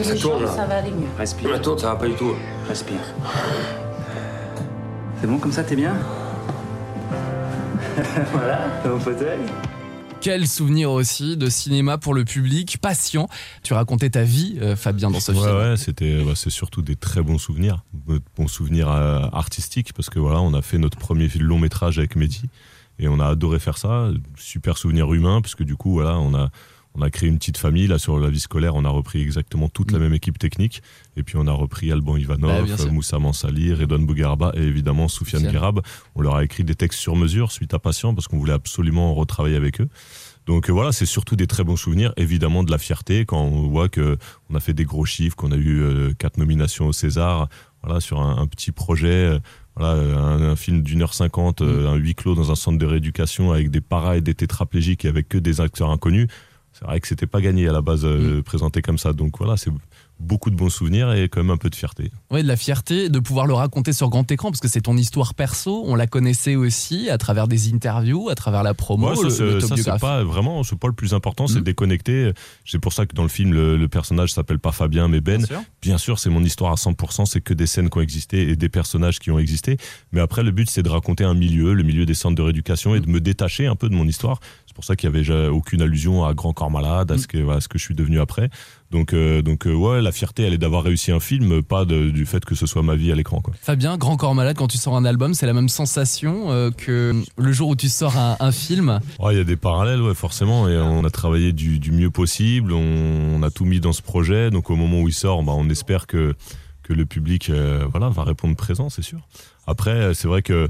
Ça 0.04 0.16
tourne. 0.16 0.48
Ça 0.48 0.66
va 0.66 0.78
aller 0.78 0.92
mieux. 0.92 1.08
Respire, 1.18 1.50
La 1.52 1.60
tourne, 1.60 1.80
ça 1.80 1.88
va 1.90 1.96
pas 1.96 2.08
du 2.08 2.16
tout. 2.16 2.34
respire. 2.68 3.00
C'est 5.22 5.28
bon 5.28 5.38
comme 5.38 5.52
ça, 5.52 5.64
t'es 5.64 5.76
bien? 5.76 5.94
Voilà, 8.34 8.60
mon 8.86 9.00
fauteuil. 9.00 9.40
Quel 10.26 10.48
souvenir 10.48 10.90
aussi 10.90 11.38
de 11.38 11.52
cinéma 11.52 12.00
pour 12.00 12.16
le 12.16 12.26
public, 12.26 12.80
patient. 12.82 13.30
Tu 13.62 13.76
racontais 13.76 14.10
ta 14.10 14.24
vie, 14.24 14.58
euh, 14.60 14.76
Fabien, 14.76 15.12
dans 15.12 15.20
ce 15.20 15.32
ouais, 15.32 15.38
film. 15.38 15.56
Ouais, 15.56 15.78
c'était, 15.78 16.24
bah, 16.24 16.32
c'est 16.34 16.50
surtout 16.50 16.82
des 16.82 16.96
très 16.96 17.22
bons 17.22 17.38
souvenirs, 17.38 17.84
bons 18.36 18.48
souvenirs 18.48 18.90
euh, 18.90 19.20
artistiques, 19.34 19.94
parce 19.94 20.10
que 20.10 20.18
voilà, 20.18 20.42
on 20.42 20.56
a 20.56 20.64
fait 20.64 20.80
notre 20.80 20.98
premier 20.98 21.28
long 21.40 21.60
métrage 21.60 22.00
avec 22.00 22.16
Mehdi, 22.16 22.50
et 22.98 23.08
on 23.08 23.20
a 23.20 23.28
adoré 23.28 23.60
faire 23.60 23.78
ça. 23.78 24.10
Super 24.36 24.80
souvenir 24.80 25.14
humain, 25.14 25.42
parce 25.42 25.54
que 25.54 25.64
du 25.64 25.76
coup, 25.76 25.92
voilà, 25.92 26.18
on 26.18 26.34
a, 26.34 26.50
on 26.96 27.02
a 27.02 27.10
créé 27.10 27.30
une 27.30 27.38
petite 27.38 27.58
famille. 27.58 27.88
Là, 27.88 28.00
sur 28.00 28.18
la 28.18 28.30
vie 28.30 28.40
scolaire, 28.40 28.76
on 28.76 28.86
a 28.86 28.90
repris 28.90 29.22
exactement 29.22 29.70
toute 29.70 29.92
la 29.92 30.00
même 30.00 30.14
équipe 30.14 30.40
technique. 30.40 30.82
Et 31.18 31.24
puis, 31.24 31.36
on 31.38 31.46
a 31.48 31.52
repris 31.52 31.92
Alban 31.92 32.14
Bah, 32.14 32.20
Ivanov, 32.20 32.78
sûr. 32.78 32.92
Moussa 32.92 33.20
Mansali, 33.20 33.74
Redouane 33.74 34.06
Bougarba 34.06 34.52
et 34.56 34.62
évidemment 34.62 35.08
Soufiane. 35.08 35.48
Guérab. 35.52 35.82
On 36.16 36.22
leur 36.22 36.36
a 36.36 36.44
écrit 36.44 36.64
des 36.64 36.76
textes 36.76 37.00
sur 37.00 37.16
mesure 37.16 37.52
suite 37.52 37.74
à 37.74 37.80
Patient 37.80 38.16
parce 38.16 38.28
qu'on 38.28 38.38
voulait 38.38 38.54
absolument 38.54 39.14
retravailler 39.14 39.58
avec 39.58 39.82
eux. 39.82 39.90
Donc 40.46 40.70
euh, 40.70 40.74
voilà, 40.74 40.92
c'est 40.92 41.08
surtout 41.08 41.36
des 41.36 41.48
très 41.48 41.64
bons 41.64 41.76
souvenirs, 41.76 42.14
évidemment 42.18 42.64
de 42.64 42.70
la 42.70 42.78
fierté 42.78 43.26
quand 43.26 43.42
on 43.42 43.68
voit 43.68 43.90
que 43.90 44.18
on 44.50 44.56
a 44.56 44.60
fait 44.60 44.74
des 44.74 44.84
gros 44.86 45.04
chiffres, 45.06 45.36
qu'on 45.36 45.52
a 45.52 45.56
eu 45.56 45.82
euh, 45.82 46.14
quatre 46.14 46.38
nominations 46.38 46.86
au 46.88 46.94
César, 46.94 47.50
voilà 47.82 48.00
sur 48.00 48.22
un, 48.22 48.38
un 48.38 48.46
petit 48.46 48.72
projet, 48.72 49.08
euh, 49.08 49.40
voilà 49.76 49.94
un, 49.94 50.42
un 50.52 50.56
film 50.56 50.84
d'une 50.84 51.02
heure 51.02 51.16
cinquante, 51.16 51.62
euh, 51.64 51.88
un 51.90 51.96
huis 51.96 52.14
clos 52.14 52.36
dans 52.36 52.52
un 52.52 52.56
centre 52.56 52.78
de 52.78 52.86
rééducation 52.86 53.52
avec 53.54 53.72
des 53.72 53.82
paras 53.82 54.18
et 54.18 54.22
des 54.22 54.36
tétraplégiques 54.36 55.04
et 55.06 55.08
avec 55.08 55.30
que 55.30 55.40
des 55.40 55.62
acteurs 55.62 55.90
inconnus. 55.90 56.28
C'est 56.78 56.86
vrai 56.86 57.00
que 57.00 57.08
c'était 57.08 57.28
pas 57.28 57.40
gagné 57.42 57.68
à 57.70 57.72
la 57.72 57.82
base 57.82 58.04
euh, 58.04 58.42
présenté 58.42 58.82
comme 58.82 58.98
ça. 58.98 59.14
Donc 59.14 59.38
voilà, 59.38 59.56
c'est 59.56 59.72
beaucoup 60.20 60.50
de 60.50 60.56
bons 60.56 60.70
souvenirs 60.70 61.12
et 61.14 61.28
quand 61.30 61.42
même 61.42 61.50
un 61.52 61.58
peu 61.58 61.70
de 61.70 61.76
fierté. 61.76 62.10
Ouais, 62.32 62.42
de 62.42 62.48
la 62.48 62.56
fierté 62.56 63.10
de 63.10 63.20
pouvoir 63.20 63.48
le 63.48 63.54
raconter 63.54 63.92
sur 63.92 64.10
grand 64.10 64.30
écran 64.32 64.50
parce 64.50 64.62
que 64.62 64.68
c'est 64.70 64.82
ton 64.82 64.96
histoire 64.96 65.34
perso. 65.34 65.84
On 65.86 65.96
la 65.96 66.08
connaissait 66.08 66.56
aussi 66.56 67.10
à 67.10 67.18
travers 67.18 67.48
des 67.50 67.74
interviews, 67.74 68.30
à 68.30 68.36
travers 68.36 68.64
la 68.64 68.74
promo, 68.74 69.10
Ouais, 69.10 69.16
ça, 69.16 69.24
le- 69.24 69.30
c'est- 69.30 69.36
ça, 69.38 69.46
c'est 69.46 69.54
l'autobiographie. 69.62 70.02
pas 70.02 70.24
vraiment, 70.24 70.64
c'est 70.64 70.78
pas 70.80 70.88
le 70.88 70.94
plus 70.94 71.14
important, 71.14 71.48
c'est 71.48 71.58
Mhm. 71.60 71.64
déconnecter. 71.64 72.32
C'est 72.66 72.80
pour 72.80 72.94
ça 72.94 73.06
que 73.06 73.14
dans 73.14 73.24
le 73.24 73.30
film, 73.30 73.54
le, 73.54 73.76
le 73.78 73.88
personnage 73.90 74.32
s'appelle 74.34 74.60
pas 74.60 74.72
Fabien 74.72 75.08
mais 75.10 75.20
Ben. 75.22 75.38
Bien 75.38 75.48
sûr. 75.48 75.64
Bien 75.82 75.98
sûr, 75.98 76.20
c'est 76.20 76.30
mon 76.30 76.44
histoire 76.44 76.72
à 76.72 76.78
100%, 76.78 77.26
c'est 77.26 77.42
que 77.42 77.54
des 77.54 77.68
scènes 77.68 77.90
qui 77.90 77.98
ont 77.98 78.02
existé 78.02 78.50
et 78.50 78.56
des 78.56 78.70
personnages 78.70 79.20
qui 79.20 79.32
ont 79.32 79.40
existé. 79.40 79.78
Mais 80.14 80.22
après, 80.22 80.44
le 80.44 80.52
but, 80.52 80.70
c'est 80.70 80.84
de 80.84 80.90
raconter 80.90 81.24
un 81.26 81.34
milieu, 81.36 81.74
le 81.74 81.84
milieu 81.84 82.06
des 82.06 82.14
centres 82.14 82.36
de 82.36 82.42
rééducation 82.42 82.96
et 82.96 83.00
de 83.02 83.08
me 83.10 83.20
détacher 83.20 83.66
un 83.68 83.76
peu 83.76 83.90
de 83.90 83.96
mon 83.96 84.08
histoire. 84.08 84.40
C'est 84.76 84.80
pour 84.80 84.84
ça 84.84 84.98
qu'il 84.98 85.10
y 85.10 85.18
avait 85.18 85.48
aucune 85.48 85.82
allusion 85.82 86.26
à 86.26 86.34
Grand 86.34 86.52
Corps 86.52 86.70
Malade, 86.70 87.10
à 87.10 87.18
ce 87.18 87.28
que, 87.28 87.38
voilà, 87.38 87.62
ce 87.62 87.70
que 87.70 87.78
je 87.80 87.84
suis 87.86 87.96
devenu 87.96 88.20
après. 88.20 88.50
Donc, 88.92 89.14
euh, 89.14 89.42
donc 89.42 89.68
euh, 89.68 89.74
ouais, 89.74 90.02
la 90.02 90.12
fierté, 90.12 90.44
elle 90.44 90.52
est 90.54 90.58
d'avoir 90.58 90.84
réussi 90.84 91.14
un 91.14 91.22
film, 91.22 91.64
pas 91.64 91.86
de- 91.86 92.10
du 92.10 92.26
fait 92.26 92.44
que 92.44 92.56
ce 92.56 92.66
soit 92.66 92.84
ma 92.84 92.96
vie 92.96 93.10
à 93.10 93.16
l'écran. 93.16 93.42
Fabien, 93.62 93.96
Grand 93.96 94.18
Corps 94.18 94.36
Malade, 94.36 94.58
quand 94.58 94.68
tu 94.68 94.78
sors 94.78 94.98
un 94.98 95.06
album, 95.06 95.34
c'est 95.34 95.46
la 95.46 95.54
même 95.54 95.70
sensation 95.70 96.52
euh, 96.52 96.72
que 96.72 97.14
le 97.38 97.52
jour 97.54 97.70
où 97.70 97.78
tu 97.78 97.88
sors 97.88 98.18
un, 98.18 98.36
un 98.42 98.52
film? 98.52 99.00
Il 99.32 99.38
y 99.38 99.40
a 99.40 99.46
des 99.46 99.56
parallèles, 99.56 100.02
ouais, 100.02 100.14
forcément. 100.14 100.68
Et 100.68 100.78
on 100.78 101.06
a 101.06 101.10
travaillé 101.10 101.54
du, 101.54 101.80
du 101.80 101.94
mieux 101.94 102.10
possible. 102.10 102.74
On, 102.74 103.36
on 103.38 103.44
a 103.44 103.52
tout 103.52 103.64
mis 103.64 103.80
dans 103.80 103.94
ce 103.94 104.02
projet. 104.02 104.52
Donc, 104.52 104.70
au 104.70 104.76
moment 104.76 105.00
où 105.00 105.08
il 105.08 105.14
sort, 105.14 105.42
bah, 105.42 105.54
on 105.56 105.70
espère 105.70 106.06
que, 106.06 106.36
que 106.84 106.92
le 106.92 107.06
public 107.06 107.50
euh, 107.50 107.86
voilà, 107.92 108.10
va 108.10 108.26
répondre 108.26 108.58
présent, 108.58 108.90
c'est 108.90 109.04
sûr. 109.04 109.20
Après, 109.68 110.14
c'est 110.14 110.28
vrai 110.28 110.42
que, 110.42 110.68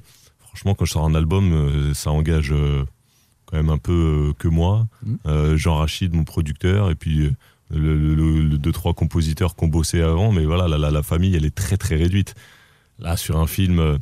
franchement, 0.47 0.75
quand 0.75 0.85
je 0.85 0.91
sors 0.91 1.05
un 1.05 1.15
album, 1.15 1.91
ça 1.95 2.11
engage 2.11 2.53
quand 3.45 3.57
même 3.57 3.69
un 3.69 3.77
peu 3.77 4.29
euh, 4.29 4.33
que 4.37 4.47
moi, 4.47 4.87
Mhm. 5.05 5.17
euh, 5.27 5.57
Jean 5.57 5.75
Rachid, 5.75 6.13
mon 6.13 6.23
producteur, 6.23 6.89
et 6.91 6.95
puis 6.95 7.21
euh, 7.25 7.31
le, 7.71 7.97
le- 7.97 8.15
le- 8.15 8.41
le 8.41 8.57
deux, 8.57 8.71
trois 8.71 8.93
compositeurs 8.93 9.55
qui 9.55 9.63
ont 9.63 9.67
bossé 9.67 10.01
avant. 10.01 10.31
Mais 10.31 10.45
voilà, 10.45 10.67
la, 10.67 10.77
la, 10.77 10.91
la 10.91 11.03
famille, 11.03 11.35
elle 11.35 11.45
est 11.45 11.55
très, 11.55 11.77
très 11.77 11.95
réduite. 11.95 12.35
Là, 12.99 13.17
sur 13.17 13.37
un 13.37 13.47
film. 13.47 13.97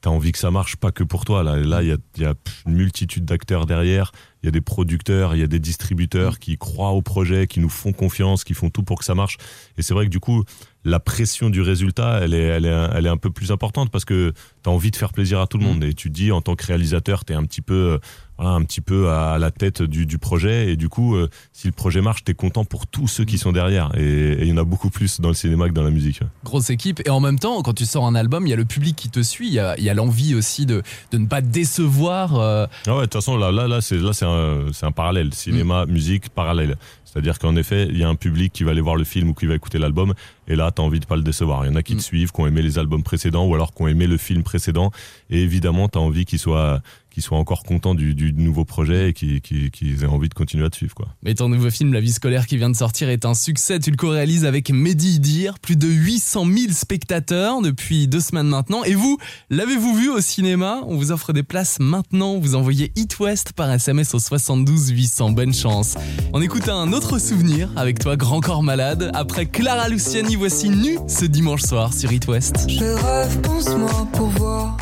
T'as 0.00 0.10
envie 0.10 0.32
que 0.32 0.38
ça 0.38 0.50
marche 0.50 0.74
pas 0.74 0.90
que 0.90 1.04
pour 1.04 1.24
toi. 1.24 1.44
Là, 1.44 1.54
là, 1.54 1.80
il 1.80 1.88
y 1.88 1.92
a, 1.92 1.96
il 2.16 2.22
y 2.22 2.26
a 2.26 2.34
une 2.66 2.72
multitude 2.74 3.24
d'acteurs 3.24 3.66
derrière. 3.66 4.10
Il 4.42 4.46
y 4.46 4.48
a 4.48 4.50
des 4.50 4.60
producteurs, 4.60 5.36
il 5.36 5.38
y 5.38 5.44
a 5.44 5.46
des 5.46 5.60
distributeurs 5.60 6.40
qui 6.40 6.58
croient 6.58 6.90
au 6.90 7.02
projet, 7.02 7.46
qui 7.46 7.60
nous 7.60 7.68
font 7.68 7.92
confiance, 7.92 8.42
qui 8.42 8.52
font 8.54 8.68
tout 8.68 8.82
pour 8.82 8.98
que 8.98 9.04
ça 9.04 9.14
marche. 9.14 9.36
Et 9.78 9.82
c'est 9.82 9.94
vrai 9.94 10.06
que 10.06 10.10
du 10.10 10.18
coup, 10.18 10.42
la 10.84 10.98
pression 10.98 11.50
du 11.50 11.60
résultat, 11.60 12.18
elle 12.20 12.34
est, 12.34 12.42
elle 12.42 12.64
est, 12.66 12.88
elle 12.94 13.06
est 13.06 13.10
un 13.10 13.16
peu 13.16 13.30
plus 13.30 13.52
importante 13.52 13.92
parce 13.92 14.04
que 14.04 14.32
tu 14.64 14.68
as 14.68 14.72
envie 14.72 14.90
de 14.90 14.96
faire 14.96 15.12
plaisir 15.12 15.38
à 15.40 15.46
tout 15.46 15.58
le 15.58 15.64
monde. 15.66 15.84
Et 15.84 15.94
tu 15.94 16.08
te 16.08 16.14
dis, 16.14 16.32
en 16.32 16.40
tant 16.40 16.56
que 16.56 16.66
réalisateur, 16.66 17.24
tu 17.24 17.32
es 17.34 17.36
un 17.36 17.44
petit 17.44 17.60
peu, 17.62 18.00
voilà, 18.38 18.52
un 18.52 18.62
petit 18.64 18.80
peu 18.80 19.10
à 19.10 19.38
la 19.38 19.50
tête 19.50 19.82
du, 19.82 20.06
du 20.06 20.18
projet. 20.18 20.70
Et 20.72 20.76
du 20.76 20.88
coup, 20.88 21.14
euh, 21.16 21.28
si 21.52 21.66
le 21.66 21.72
projet 21.72 22.00
marche, 22.00 22.24
tu 22.24 22.32
es 22.32 22.34
content 22.34 22.64
pour 22.64 22.86
tous 22.86 23.08
ceux 23.08 23.24
qui 23.24 23.38
sont 23.38 23.52
derrière. 23.52 23.90
Et 23.96 24.38
il 24.42 24.48
y 24.48 24.52
en 24.52 24.56
a 24.56 24.64
beaucoup 24.64 24.90
plus 24.90 25.20
dans 25.20 25.28
le 25.28 25.34
cinéma 25.34 25.68
que 25.68 25.74
dans 25.74 25.82
la 25.82 25.90
musique. 25.90 26.20
Grosse 26.44 26.70
équipe. 26.70 27.00
Et 27.06 27.10
en 27.10 27.20
même 27.20 27.38
temps, 27.38 27.62
quand 27.62 27.74
tu 27.74 27.84
sors 27.86 28.06
un 28.06 28.14
album, 28.14 28.46
il 28.46 28.50
y 28.50 28.52
a 28.52 28.56
le 28.56 28.64
public 28.64 28.96
qui 28.96 29.10
te 29.10 29.22
suit. 29.22 29.48
Il 29.48 29.54
y 29.54 29.58
a, 29.58 29.70
a 29.72 29.94
l'envie 29.94 30.34
aussi 30.34 30.66
de, 30.66 30.82
de 31.12 31.18
ne 31.18 31.26
pas 31.26 31.40
décevoir. 31.40 32.36
euh, 32.36 32.66
Ah 32.86 32.94
ouais, 32.94 33.00
de 33.00 33.02
toute 33.06 33.14
façon, 33.14 33.36
là, 33.36 33.52
là, 33.52 33.68
là, 33.68 33.80
c'est, 33.80 33.98
là, 33.98 34.12
c'est 34.12 34.26
un, 34.26 34.66
un 34.82 34.92
parallèle. 34.92 35.32
Cinéma, 35.34 35.86
musique, 35.86 36.28
parallèle. 36.30 36.76
C'est-à-dire 37.04 37.38
qu'en 37.38 37.56
effet, 37.56 37.88
il 37.90 37.98
y 37.98 38.04
a 38.04 38.08
un 38.08 38.14
public 38.14 38.54
qui 38.54 38.64
va 38.64 38.70
aller 38.70 38.80
voir 38.80 38.96
le 38.96 39.04
film 39.04 39.28
ou 39.28 39.34
qui 39.34 39.44
va 39.44 39.54
écouter 39.54 39.78
l'album, 39.78 40.14
et 40.48 40.56
là, 40.56 40.70
t'as 40.70 40.82
envie 40.82 40.98
de 40.98 41.04
pas 41.04 41.16
le 41.16 41.22
décevoir. 41.22 41.66
Il 41.66 41.68
y 41.68 41.70
en 41.70 41.76
a 41.76 41.82
qui 41.82 41.94
te 41.94 42.00
suivent, 42.00 42.32
qui 42.32 42.40
ont 42.40 42.46
aimé 42.46 42.62
les 42.62 42.78
albums 42.78 43.02
précédents, 43.02 43.44
ou 43.44 43.54
alors 43.54 43.74
qui 43.74 43.82
ont 43.82 43.88
aimé 43.88 44.06
le 44.06 44.16
film 44.16 44.42
précédent, 44.42 44.90
et 45.28 45.42
évidemment, 45.42 45.88
t'as 45.88 46.00
envie 46.00 46.24
qu'ils 46.24 46.38
soient, 46.38 46.80
qu'ils 47.12 47.22
soient 47.22 47.38
encore 47.38 47.62
contents 47.62 47.94
du, 47.94 48.14
du 48.14 48.32
nouveau 48.32 48.64
projet 48.64 49.10
et 49.10 49.12
qu'ils, 49.12 50.02
aient 50.02 50.06
envie 50.06 50.28
de 50.28 50.34
continuer 50.34 50.64
à 50.64 50.70
te 50.70 50.76
suivre, 50.76 50.94
quoi. 50.94 51.08
Mais 51.22 51.34
ton 51.34 51.48
nouveau 51.48 51.70
film, 51.70 51.92
La 51.92 52.00
vie 52.00 52.12
scolaire, 52.12 52.46
qui 52.46 52.56
vient 52.56 52.70
de 52.70 52.76
sortir, 52.76 53.08
est 53.08 53.24
un 53.24 53.34
succès. 53.34 53.78
Tu 53.78 53.90
le 53.90 53.96
co-réalises 53.96 54.44
avec 54.44 54.70
Mehdi 54.70 55.16
Idir. 55.16 55.58
Plus 55.58 55.76
de 55.76 55.88
800 55.88 56.46
000 56.46 56.72
spectateurs 56.72 57.60
depuis 57.60 58.08
deux 58.08 58.20
semaines 58.20 58.48
maintenant. 58.48 58.82
Et 58.84 58.94
vous, 58.94 59.18
l'avez-vous 59.50 59.94
vu 59.94 60.10
au 60.10 60.20
cinéma? 60.20 60.80
On 60.86 60.96
vous 60.96 61.12
offre 61.12 61.32
des 61.32 61.42
places 61.42 61.78
maintenant. 61.80 62.38
Vous 62.38 62.54
envoyez 62.54 62.92
It 62.96 63.18
West 63.20 63.52
par 63.52 63.70
SMS 63.70 64.14
au 64.14 64.18
72 64.18 64.90
800. 64.90 65.32
Bonne 65.32 65.54
chance. 65.54 65.96
On 66.32 66.40
écoute 66.40 66.68
un 66.68 66.92
autre 66.92 67.18
souvenir 67.18 67.70
avec 67.76 67.98
toi, 67.98 68.16
Grand 68.16 68.40
Corps 68.40 68.62
Malade. 68.62 69.10
Après 69.14 69.46
Clara 69.46 69.88
Luciani, 69.88 70.36
voici 70.36 70.70
Nu 70.70 70.98
ce 71.08 71.24
dimanche 71.24 71.62
soir 71.62 71.92
sur 71.92 72.12
It 72.12 72.26
West. 72.26 72.66
Je 72.68 72.84
rêve, 72.84 73.40
pense-moi 73.42 74.08
pour 74.12 74.28
voir. 74.28 74.76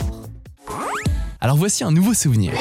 Alors 1.41 1.57
voici 1.57 1.85
un 1.85 1.91
nouveau 1.91 2.13
souvenir. 2.15 2.53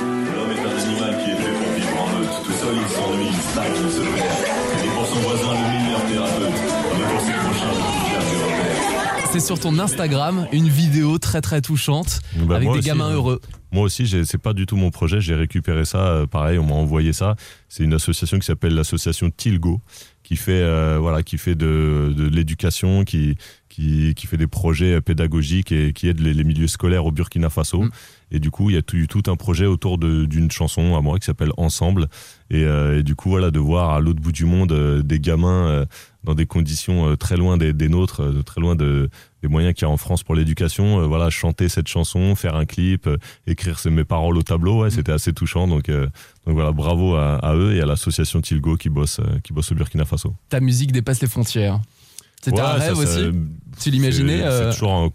L'homme 0.00 0.50
est 0.50 0.60
un 0.60 0.76
animal 0.84 1.24
qui 1.24 1.30
est 1.30 1.36
fait 1.36 1.52
pour 1.52 1.72
vivre 1.74 2.02
en 2.02 2.18
meute. 2.18 2.44
Tout 2.44 2.52
seul, 2.52 2.74
il 2.74 2.88
s'ennuie, 2.94 3.28
il 3.30 3.40
stagne, 3.40 3.72
il 3.84 3.90
se 3.92 4.00
perd. 4.00 4.84
Et 4.84 4.88
pour 4.88 5.06
son 5.06 5.20
voisin, 5.20 5.52
le 5.52 5.84
meilleur 5.84 6.02
thérapeute. 6.06 6.60
Mais 6.98 7.06
pour 7.12 7.20
ses 7.20 7.32
prochains, 7.32 7.72
le 7.72 8.44
repère. 8.44 9.30
C'est 9.32 9.40
sur 9.40 9.58
ton 9.58 9.78
Instagram, 9.78 10.46
une 10.52 10.68
vidéo 10.68 11.18
très 11.18 11.40
très 11.40 11.60
touchante 11.60 12.20
Bah, 12.36 12.56
avec 12.56 12.68
des 12.70 12.78
aussi, 12.78 12.86
gamins 12.88 13.06
hein. 13.08 13.12
heureux. 13.14 13.40
Moi 13.74 13.82
aussi, 13.82 14.06
c'est 14.06 14.38
pas 14.38 14.52
du 14.52 14.66
tout 14.66 14.76
mon 14.76 14.92
projet. 14.92 15.20
J'ai 15.20 15.34
récupéré 15.34 15.84
ça. 15.84 16.06
euh, 16.06 16.26
pareil, 16.26 16.60
on 16.60 16.64
m'a 16.64 16.74
envoyé 16.76 17.12
ça. 17.12 17.34
C'est 17.68 17.82
une 17.82 17.92
association 17.92 18.38
qui 18.38 18.46
s'appelle 18.46 18.72
l'association 18.72 19.30
Tilgo, 19.36 19.80
qui 20.22 20.36
fait 20.36 20.62
euh, 20.62 20.98
voilà, 21.00 21.24
qui 21.24 21.38
fait 21.38 21.56
de, 21.56 22.14
de 22.16 22.28
l'éducation, 22.28 23.02
qui, 23.02 23.36
qui 23.74 24.14
qui 24.14 24.26
fait 24.26 24.36
des 24.36 24.46
projets 24.46 25.00
pédagogiques 25.00 25.72
et 25.72 25.92
qui 25.92 26.08
aide 26.08 26.20
les, 26.20 26.32
les 26.32 26.44
milieux 26.44 26.68
scolaires 26.68 27.06
au 27.06 27.12
Burkina 27.12 27.50
Faso. 27.50 27.82
Mm. 27.82 27.90
Et 28.30 28.40
du 28.40 28.50
coup, 28.50 28.68
il 28.70 28.74
y 28.74 28.76
a 28.76 28.82
tout, 28.82 28.96
tout 29.06 29.30
un 29.30 29.36
projet 29.36 29.66
autour 29.66 29.96
d'une 29.96 30.50
chanson 30.50 30.96
à 30.96 31.00
moi 31.00 31.18
qui 31.18 31.26
s'appelle 31.26 31.52
Ensemble. 31.56 32.08
Et, 32.50 32.64
euh, 32.64 32.98
et 32.98 33.02
du 33.04 33.14
coup, 33.14 33.28
voilà, 33.28 33.52
de 33.52 33.60
voir 33.60 33.90
à 33.90 34.00
l'autre 34.00 34.20
bout 34.20 34.32
du 34.32 34.44
monde 34.44 34.72
euh, 34.72 35.02
des 35.02 35.20
gamins 35.20 35.68
euh, 35.68 35.86
dans 36.24 36.34
des 36.34 36.46
conditions 36.46 37.16
très 37.16 37.36
loin 37.36 37.58
des, 37.58 37.72
des 37.72 37.88
nôtres, 37.88 38.22
très 38.44 38.60
loin 38.60 38.74
de, 38.74 39.08
des 39.42 39.48
moyens 39.48 39.74
qu'il 39.74 39.86
y 39.86 39.88
a 39.88 39.90
en 39.90 39.96
France 39.96 40.22
pour 40.24 40.34
l'éducation. 40.34 41.06
voilà, 41.06 41.30
chanter 41.30 41.68
cette 41.68 41.86
chanson, 41.86 42.34
faire 42.34 42.56
un 42.56 42.64
clip, 42.64 43.08
écrire 43.46 43.78
mes 43.90 44.04
paroles 44.04 44.38
au 44.38 44.42
tableau, 44.42 44.80
ouais, 44.80 44.90
c'était 44.90 45.12
assez 45.12 45.32
touchant. 45.32 45.68
Donc, 45.68 45.90
donc 45.90 46.54
voilà, 46.54 46.72
bravo 46.72 47.14
à, 47.14 47.36
à 47.36 47.54
eux 47.54 47.74
et 47.76 47.82
à 47.82 47.86
l'association 47.86 48.40
Tilgo 48.40 48.76
qui 48.76 48.88
bosse, 48.88 49.20
qui 49.44 49.52
bosse 49.52 49.70
au 49.70 49.74
Burkina 49.74 50.06
Faso. 50.06 50.34
Ta 50.48 50.60
musique 50.60 50.92
dépasse 50.92 51.20
les 51.20 51.28
frontières. 51.28 51.78
C'était 52.44 52.60
un 52.60 52.74
Ouais, 52.74 52.80
ça, 52.80 52.84
rêve 52.84 52.94
ça, 52.94 53.00
aussi 53.00 53.30
Tu 53.80 53.90
l'imaginais 53.90 54.38
c'est- 54.38 54.44
euh, 54.44 54.72
toujours, 54.72 54.92
un- 54.92 55.10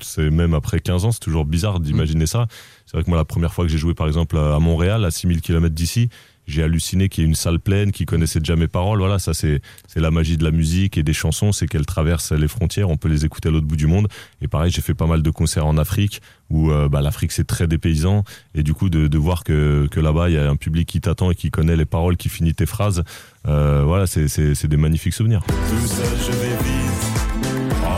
c'est 0.00 0.30
même, 0.30 0.54
après 0.54 0.80
15 0.80 1.04
ans, 1.04 1.12
c'est 1.12 1.20
toujours 1.20 1.44
bizarre 1.44 1.80
d'imaginer 1.80 2.26
ça. 2.26 2.46
C'est 2.86 2.96
vrai 2.96 3.04
que 3.04 3.10
moi, 3.10 3.18
la 3.18 3.24
première 3.24 3.52
fois 3.52 3.64
que 3.64 3.70
j'ai 3.70 3.78
joué, 3.78 3.94
par 3.94 4.06
exemple, 4.06 4.36
à 4.38 4.58
Montréal, 4.58 5.04
à 5.04 5.10
6000 5.10 5.40
km 5.40 5.74
d'ici, 5.74 6.08
j'ai 6.46 6.62
halluciné 6.62 7.08
qu'il 7.08 7.24
y 7.24 7.26
ait 7.26 7.28
une 7.28 7.34
salle 7.34 7.58
pleine 7.58 7.90
qui 7.90 8.04
connaissait 8.04 8.38
déjà 8.38 8.54
mes 8.54 8.68
paroles. 8.68 8.98
Voilà, 8.98 9.18
ça, 9.18 9.32
c'est, 9.32 9.62
c'est 9.88 9.98
la 10.00 10.10
magie 10.10 10.36
de 10.36 10.44
la 10.44 10.50
musique 10.50 10.98
et 10.98 11.02
des 11.02 11.14
chansons, 11.14 11.52
c'est 11.52 11.66
qu'elles 11.66 11.86
traversent 11.86 12.32
les 12.32 12.48
frontières. 12.48 12.90
On 12.90 12.98
peut 12.98 13.08
les 13.08 13.24
écouter 13.24 13.48
à 13.48 13.52
l'autre 13.52 13.66
bout 13.66 13.76
du 13.76 13.86
monde. 13.86 14.08
Et 14.42 14.48
pareil, 14.48 14.70
j'ai 14.70 14.82
fait 14.82 14.92
pas 14.92 15.06
mal 15.06 15.22
de 15.22 15.30
concerts 15.30 15.66
en 15.66 15.78
Afrique 15.78 16.20
où, 16.50 16.70
euh, 16.70 16.86
bah, 16.90 17.00
l'Afrique, 17.00 17.32
c'est 17.32 17.46
très 17.46 17.66
dépaysant. 17.66 18.24
Et 18.54 18.62
du 18.62 18.74
coup, 18.74 18.90
de, 18.90 19.08
de 19.08 19.18
voir 19.18 19.42
que, 19.42 19.88
que 19.90 20.00
là-bas, 20.00 20.28
il 20.28 20.34
y 20.34 20.38
a 20.38 20.50
un 20.50 20.56
public 20.56 20.86
qui 20.86 21.00
t'attend 21.00 21.30
et 21.30 21.34
qui 21.34 21.50
connaît 21.50 21.76
les 21.76 21.86
paroles, 21.86 22.18
qui 22.18 22.28
finit 22.28 22.54
tes 22.54 22.66
phrases. 22.66 23.02
Euh, 23.48 23.82
voilà, 23.86 24.06
c'est, 24.06 24.66
des 24.66 24.76
magnifiques 24.76 25.14
souvenirs. 25.14 25.42
Tout 25.46 25.86
seul 25.86 26.06
je 26.26 26.32
vais 26.32 26.56
vite, 26.62 27.33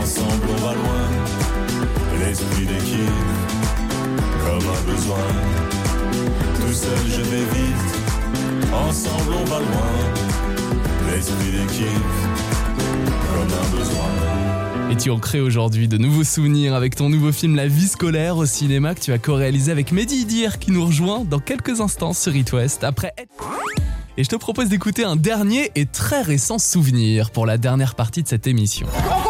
ensemble 0.07 0.47
on 0.49 0.65
va 0.65 0.73
loin. 0.73 1.09
L'esprit 2.19 2.65
d'équipe, 2.65 3.09
comme 4.45 4.69
un 4.69 4.91
besoin. 4.91 5.27
Tout 6.55 6.73
seul 6.73 6.97
je 7.09 7.21
vais 7.23 7.43
vite, 7.43 8.73
ensemble 8.73 9.33
on 9.33 9.43
va 9.45 9.59
loin. 9.59 11.11
l'esprit 11.11 11.51
d'équipe, 11.51 12.13
comme 13.33 13.51
un 13.51 13.77
besoin. 13.77 14.91
Et 14.91 14.95
tu 14.95 15.11
en 15.11 15.19
crées 15.19 15.41
aujourd'hui 15.41 15.89
de 15.89 15.97
nouveaux 15.97 16.23
souvenirs 16.23 16.73
avec 16.73 16.95
ton 16.95 17.09
nouveau 17.09 17.33
film 17.33 17.57
La 17.57 17.67
vie 17.67 17.89
scolaire 17.89 18.37
au 18.37 18.45
cinéma 18.45 18.95
que 18.95 19.01
tu 19.01 19.11
as 19.11 19.17
co-réalisé 19.17 19.73
avec 19.73 19.91
Mehdi 19.91 20.21
Idir 20.21 20.57
qui 20.57 20.71
nous 20.71 20.85
rejoint 20.85 21.25
dans 21.25 21.39
quelques 21.39 21.81
instants 21.81 22.13
sur 22.13 22.33
It 22.33 22.53
West 22.53 22.85
après 22.85 23.13
et 24.19 24.23
je 24.23 24.29
te 24.29 24.35
propose 24.35 24.69
d'écouter 24.69 25.03
un 25.03 25.15
dernier 25.15 25.71
et 25.75 25.85
très 25.85 26.23
récent 26.23 26.57
souvenir 26.57 27.29
pour 27.29 27.45
la 27.45 27.59
dernière 27.59 27.93
partie 27.93 28.23
de 28.23 28.27
cette 28.27 28.47
émission. 28.47 28.87
On 28.95 29.26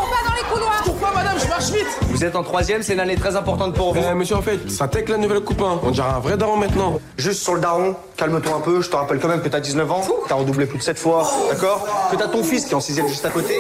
marche 1.57 1.71
vite 1.71 1.87
Vous 2.01 2.23
êtes 2.23 2.35
en 2.35 2.43
troisième, 2.43 2.83
c'est 2.83 2.93
une 2.93 2.99
année 2.99 3.15
très 3.15 3.35
importante 3.35 3.73
pour 3.73 3.93
vous. 3.93 4.01
Eh 4.09 4.13
monsieur 4.13 4.35
en 4.35 4.41
fait, 4.41 4.69
ça 4.69 4.87
tech 4.87 5.07
la 5.09 5.17
nouvelle 5.17 5.41
coupe, 5.41 5.61
hein. 5.61 5.79
on 5.83 5.91
dirait 5.91 6.09
un 6.09 6.19
vrai 6.19 6.37
daron 6.37 6.57
maintenant. 6.57 6.99
Juste 7.17 7.41
sur 7.41 7.55
le 7.55 7.61
daron, 7.61 7.95
calme-toi 8.15 8.55
un 8.55 8.59
peu, 8.59 8.81
je 8.81 8.89
te 8.89 8.95
rappelle 8.95 9.19
quand 9.19 9.27
même 9.27 9.41
que 9.41 9.49
t'as 9.49 9.59
19 9.59 9.91
ans, 9.91 10.03
t'as 10.27 10.35
redoublé 10.35 10.65
plus 10.65 10.77
de 10.77 10.83
7 10.83 10.97
fois, 10.97 11.27
d'accord 11.49 11.87
Que 12.11 12.15
t'as 12.15 12.27
ton 12.27 12.43
fils 12.43 12.65
qui 12.65 12.71
est 12.71 12.75
en 12.75 12.79
sixième 12.79 13.07
juste 13.07 13.25
à 13.25 13.29
côté. 13.29 13.59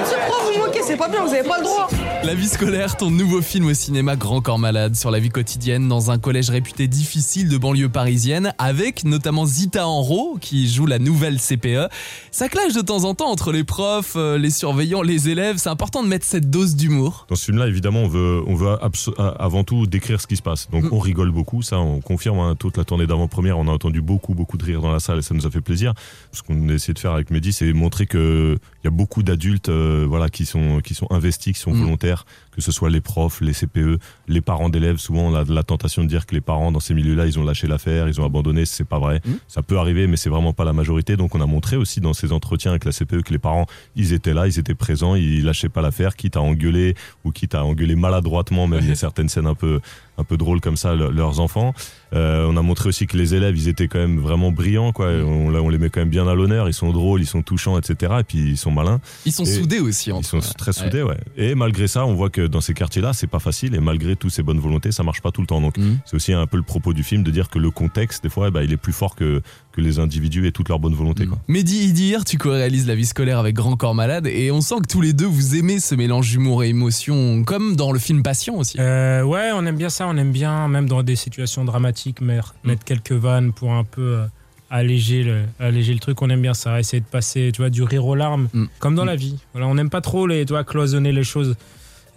Monsieur 0.00 0.16
vous 0.52 0.64
moquez, 0.64 0.82
c'est 0.82 0.96
pas 0.96 1.08
bien, 1.08 1.24
vous 1.24 1.32
avez 1.32 1.46
pas 1.46 1.58
le 1.58 1.64
droit 1.64 1.88
La 2.24 2.34
vie 2.34 2.48
scolaire, 2.48 2.96
ton 2.96 3.10
nouveau 3.10 3.40
film 3.40 3.66
au 3.66 3.74
cinéma 3.74 4.14
Grand 4.16 4.42
Corps 4.42 4.58
Malade 4.58 4.94
sur 4.96 5.10
la 5.10 5.18
vie 5.18 5.30
quotidienne 5.30 5.88
dans 5.88 6.10
un 6.10 6.18
collège 6.18 6.50
réputé 6.50 6.86
difficile 6.86 7.48
de 7.48 7.56
banlieue 7.56 7.88
parisienne 7.88 8.52
avec 8.58 9.04
notamment 9.04 9.46
Zita 9.46 9.86
Enro 9.86 10.36
qui 10.38 10.68
joue 10.68 10.84
la 10.84 10.98
nouvelle 10.98 11.38
CPE. 11.40 11.88
Ça 12.30 12.48
clash 12.50 12.74
de 12.74 12.82
temps 12.82 13.04
en 13.04 13.14
temps 13.14 13.30
entre 13.30 13.50
les 13.50 13.64
profs, 13.64 14.14
euh, 14.16 14.36
les 14.36 14.50
surveillants, 14.50 15.00
les 15.00 15.30
élèves, 15.30 15.56
c'est 15.56 15.70
important 15.70 16.02
de 16.02 16.08
mettre 16.08 16.26
cette 16.26 16.50
dose 16.50 16.76
d'humour. 16.76 17.24
Dans 17.30 17.36
ce 17.36 17.46
film-là, 17.46 17.66
évidemment, 17.66 18.00
on 18.00 18.08
veut, 18.08 18.42
on 18.46 18.54
veut 18.54 18.68
a- 18.68 19.28
avant 19.38 19.64
tout 19.64 19.86
décrire 19.86 20.20
ce 20.20 20.26
qui 20.26 20.36
se 20.36 20.42
passe. 20.42 20.68
Donc, 20.70 20.84
on 20.92 20.98
rigole 20.98 21.30
beaucoup, 21.30 21.62
ça, 21.62 21.78
on 21.78 22.00
confirme. 22.00 22.40
hein, 22.40 22.56
toute 22.58 22.76
la 22.76 22.84
tournée 22.84 23.06
d'avant-première, 23.06 23.58
on 23.58 23.68
a 23.68 23.72
entendu 23.72 24.02
beaucoup, 24.02 24.34
beaucoup 24.34 24.58
de 24.58 24.64
rire 24.64 24.82
dans 24.82 24.92
la 24.92 25.00
salle 25.00 25.18
et 25.20 25.22
ça 25.22 25.34
nous 25.34 25.46
a 25.46 25.50
fait 25.50 25.62
plaisir. 25.62 25.94
Ce 26.32 26.42
qu'on 26.42 26.68
a 26.68 26.72
essayé 26.74 26.92
de 26.92 26.98
faire 26.98 27.12
avec 27.12 27.30
Mehdi, 27.30 27.52
c'est 27.54 27.72
montrer 27.72 28.06
que 28.06 28.58
il 28.82 28.86
y 28.86 28.88
a 28.88 28.90
beaucoup 28.90 29.22
d'adultes, 29.22 29.70
euh, 29.70 30.04
voilà, 30.06 30.28
qui 30.28 30.44
sont, 30.44 30.80
qui 30.84 30.94
sont 30.94 31.06
investis, 31.10 31.54
qui 31.54 31.60
sont 31.60 31.68
Mm. 31.78 31.84
Volontaires, 32.08 32.24
que 32.58 32.64
ce 32.64 32.72
soit 32.72 32.90
les 32.90 33.00
profs, 33.00 33.40
les 33.40 33.52
CPE, 33.52 34.00
les 34.26 34.40
parents 34.40 34.68
d'élèves. 34.68 34.96
Souvent, 34.96 35.20
on 35.30 35.34
a 35.36 35.44
la 35.44 35.62
tentation 35.62 36.02
de 36.02 36.08
dire 36.08 36.26
que 36.26 36.34
les 36.34 36.40
parents 36.40 36.72
dans 36.72 36.80
ces 36.80 36.92
milieux-là, 36.92 37.26
ils 37.26 37.38
ont 37.38 37.44
lâché 37.44 37.68
l'affaire, 37.68 38.08
ils 38.08 38.20
ont 38.20 38.24
abandonné. 38.24 38.64
C'est 38.66 38.84
pas 38.84 38.98
vrai. 38.98 39.20
Mm. 39.24 39.30
Ça 39.46 39.62
peut 39.62 39.78
arriver, 39.78 40.08
mais 40.08 40.16
c'est 40.16 40.28
vraiment 40.28 40.52
pas 40.52 40.64
la 40.64 40.72
majorité. 40.72 41.16
Donc, 41.16 41.36
on 41.36 41.40
a 41.40 41.46
montré 41.46 41.76
aussi 41.76 42.00
dans 42.00 42.14
ces 42.14 42.32
entretiens 42.32 42.72
avec 42.72 42.84
la 42.84 42.90
CPE 42.90 43.22
que 43.22 43.32
les 43.32 43.38
parents, 43.38 43.66
ils 43.94 44.12
étaient 44.12 44.34
là, 44.34 44.48
ils 44.48 44.58
étaient 44.58 44.74
présents, 44.74 45.14
ils 45.14 45.44
lâchaient 45.44 45.68
pas 45.68 45.82
l'affaire, 45.82 46.16
quitte 46.16 46.36
à 46.36 46.40
engueuler 46.40 46.94
ou 47.24 47.30
quitte 47.30 47.54
à 47.54 47.64
engueuler 47.64 47.94
maladroitement. 47.94 48.66
Même 48.66 48.80
il 48.82 48.88
y 48.88 48.92
a 48.92 48.94
certaines 49.08 49.28
scènes 49.28 49.46
un 49.46 49.54
peu, 49.54 49.78
un 50.18 50.24
peu 50.24 50.36
drôles 50.36 50.60
comme 50.60 50.76
ça, 50.76 50.96
le- 50.96 51.10
leurs 51.10 51.38
enfants. 51.38 51.74
Euh, 52.14 52.46
on 52.50 52.56
a 52.56 52.62
montré 52.62 52.88
aussi 52.88 53.06
que 53.06 53.16
les 53.16 53.34
élèves, 53.36 53.56
ils 53.56 53.68
étaient 53.68 53.86
quand 53.86 53.98
même 54.00 54.18
vraiment 54.18 54.50
brillants, 54.50 54.90
quoi. 54.92 55.06
On, 55.10 55.54
on 55.54 55.68
les 55.68 55.78
met 55.78 55.90
quand 55.90 56.00
même 56.00 56.08
bien 56.08 56.26
à 56.26 56.34
l'honneur. 56.34 56.68
Ils 56.68 56.72
sont 56.74 56.90
drôles, 56.90 57.20
ils 57.20 57.26
sont 57.26 57.42
touchants, 57.42 57.78
etc. 57.78 58.14
Et 58.20 58.24
puis 58.24 58.38
ils 58.38 58.56
sont 58.56 58.72
malins. 58.72 59.00
Ils 59.26 59.32
sont 59.32 59.44
Et- 59.44 59.46
soudés 59.52 59.78
aussi 59.78 60.10
Ils 60.10 60.14
entre 60.14 60.42
sont 60.42 60.52
très 60.56 60.72
soudés, 60.72 61.02
ouais. 61.02 61.18
Et 61.36 61.54
malgré 61.54 61.86
ça, 61.86 62.04
on 62.04 62.14
voit 62.14 62.30
que 62.30 62.47
dans 62.48 62.60
ces 62.60 62.74
quartiers-là, 62.74 63.12
c'est 63.12 63.26
pas 63.26 63.38
facile. 63.38 63.74
Et 63.74 63.80
malgré 63.80 64.16
toutes 64.16 64.30
ces 64.32 64.42
bonnes 64.42 64.58
volontés, 64.58 64.92
ça 64.92 65.02
marche 65.02 65.20
pas 65.22 65.30
tout 65.30 65.40
le 65.40 65.46
temps. 65.46 65.60
Donc, 65.60 65.76
Mhm. 65.78 65.98
c'est 66.04 66.16
aussi 66.16 66.32
un 66.32 66.46
peu 66.46 66.56
le 66.56 66.62
propos 66.62 66.92
du 66.92 67.02
film 67.02 67.22
de 67.22 67.30
dire 67.30 67.48
que 67.50 67.58
le 67.58 67.70
contexte, 67.70 68.22
des 68.22 68.28
fois, 68.28 68.48
eh 68.48 68.50
ben, 68.50 68.62
il 68.62 68.72
est 68.72 68.76
plus 68.76 68.92
fort 68.92 69.14
que, 69.14 69.40
que 69.72 69.80
les 69.80 69.98
individus 69.98 70.46
et 70.46 70.52
toute 70.52 70.68
leur 70.68 70.78
bonne 70.78 70.94
volonté, 70.94 71.26
quoi. 71.26 71.38
Mehdi 71.48 71.84
Idir, 71.88 72.24
tu 72.24 72.38
co-réalises 72.38 72.86
La 72.86 72.94
vie 72.94 73.06
scolaire 73.06 73.38
avec 73.38 73.54
Grand 73.54 73.76
Corps 73.76 73.94
Malade 73.94 74.26
et 74.26 74.50
on 74.50 74.60
sent 74.60 74.76
que 74.82 74.88
tous 74.92 75.00
les 75.00 75.12
deux 75.12 75.26
vous 75.26 75.54
aimez 75.56 75.78
ce 75.80 75.94
mélange 75.94 76.30
d'humour 76.30 76.64
et 76.64 76.68
émotion 76.70 77.44
comme 77.44 77.76
dans 77.76 77.92
le 77.92 77.98
film 77.98 78.22
Passion 78.22 78.58
aussi. 78.58 78.76
Euh, 78.80 79.22
ouais, 79.22 79.50
on 79.54 79.64
aime 79.66 79.76
bien 79.76 79.88
ça, 79.90 80.06
on 80.08 80.16
aime 80.16 80.32
bien, 80.32 80.68
même 80.68 80.88
dans 80.88 81.02
des 81.02 81.16
situations 81.16 81.64
dramatiques, 81.64 82.20
mettre, 82.20 82.54
Mm. 82.64 82.68
mettre 82.68 82.84
quelques 82.84 83.12
vannes 83.12 83.52
pour 83.52 83.72
un 83.72 83.84
peu 83.84 84.02
euh, 84.02 84.24
alléger, 84.70 85.22
le, 85.22 85.42
alléger 85.60 85.94
le 85.94 85.98
truc. 86.00 86.20
On 86.22 86.28
aime 86.30 86.42
bien 86.42 86.54
ça, 86.54 86.78
essayer 86.78 87.00
de 87.00 87.06
passer, 87.06 87.50
tu 87.54 87.62
vois, 87.62 87.70
du 87.70 87.82
rire 87.82 88.04
aux 88.06 88.14
larmes, 88.14 88.48
Mm. 88.52 88.64
comme 88.80 88.94
dans 88.94 89.04
la 89.04 89.16
vie. 89.16 89.36
Voilà, 89.52 89.66
on 89.66 89.74
n'aime 89.74 89.90
pas 89.90 90.00
trop 90.00 90.26
les, 90.26 90.44
tu 90.44 90.52
vois, 90.52 90.64
cloisonner 90.64 91.12
les 91.12 91.24
choses. 91.24 91.56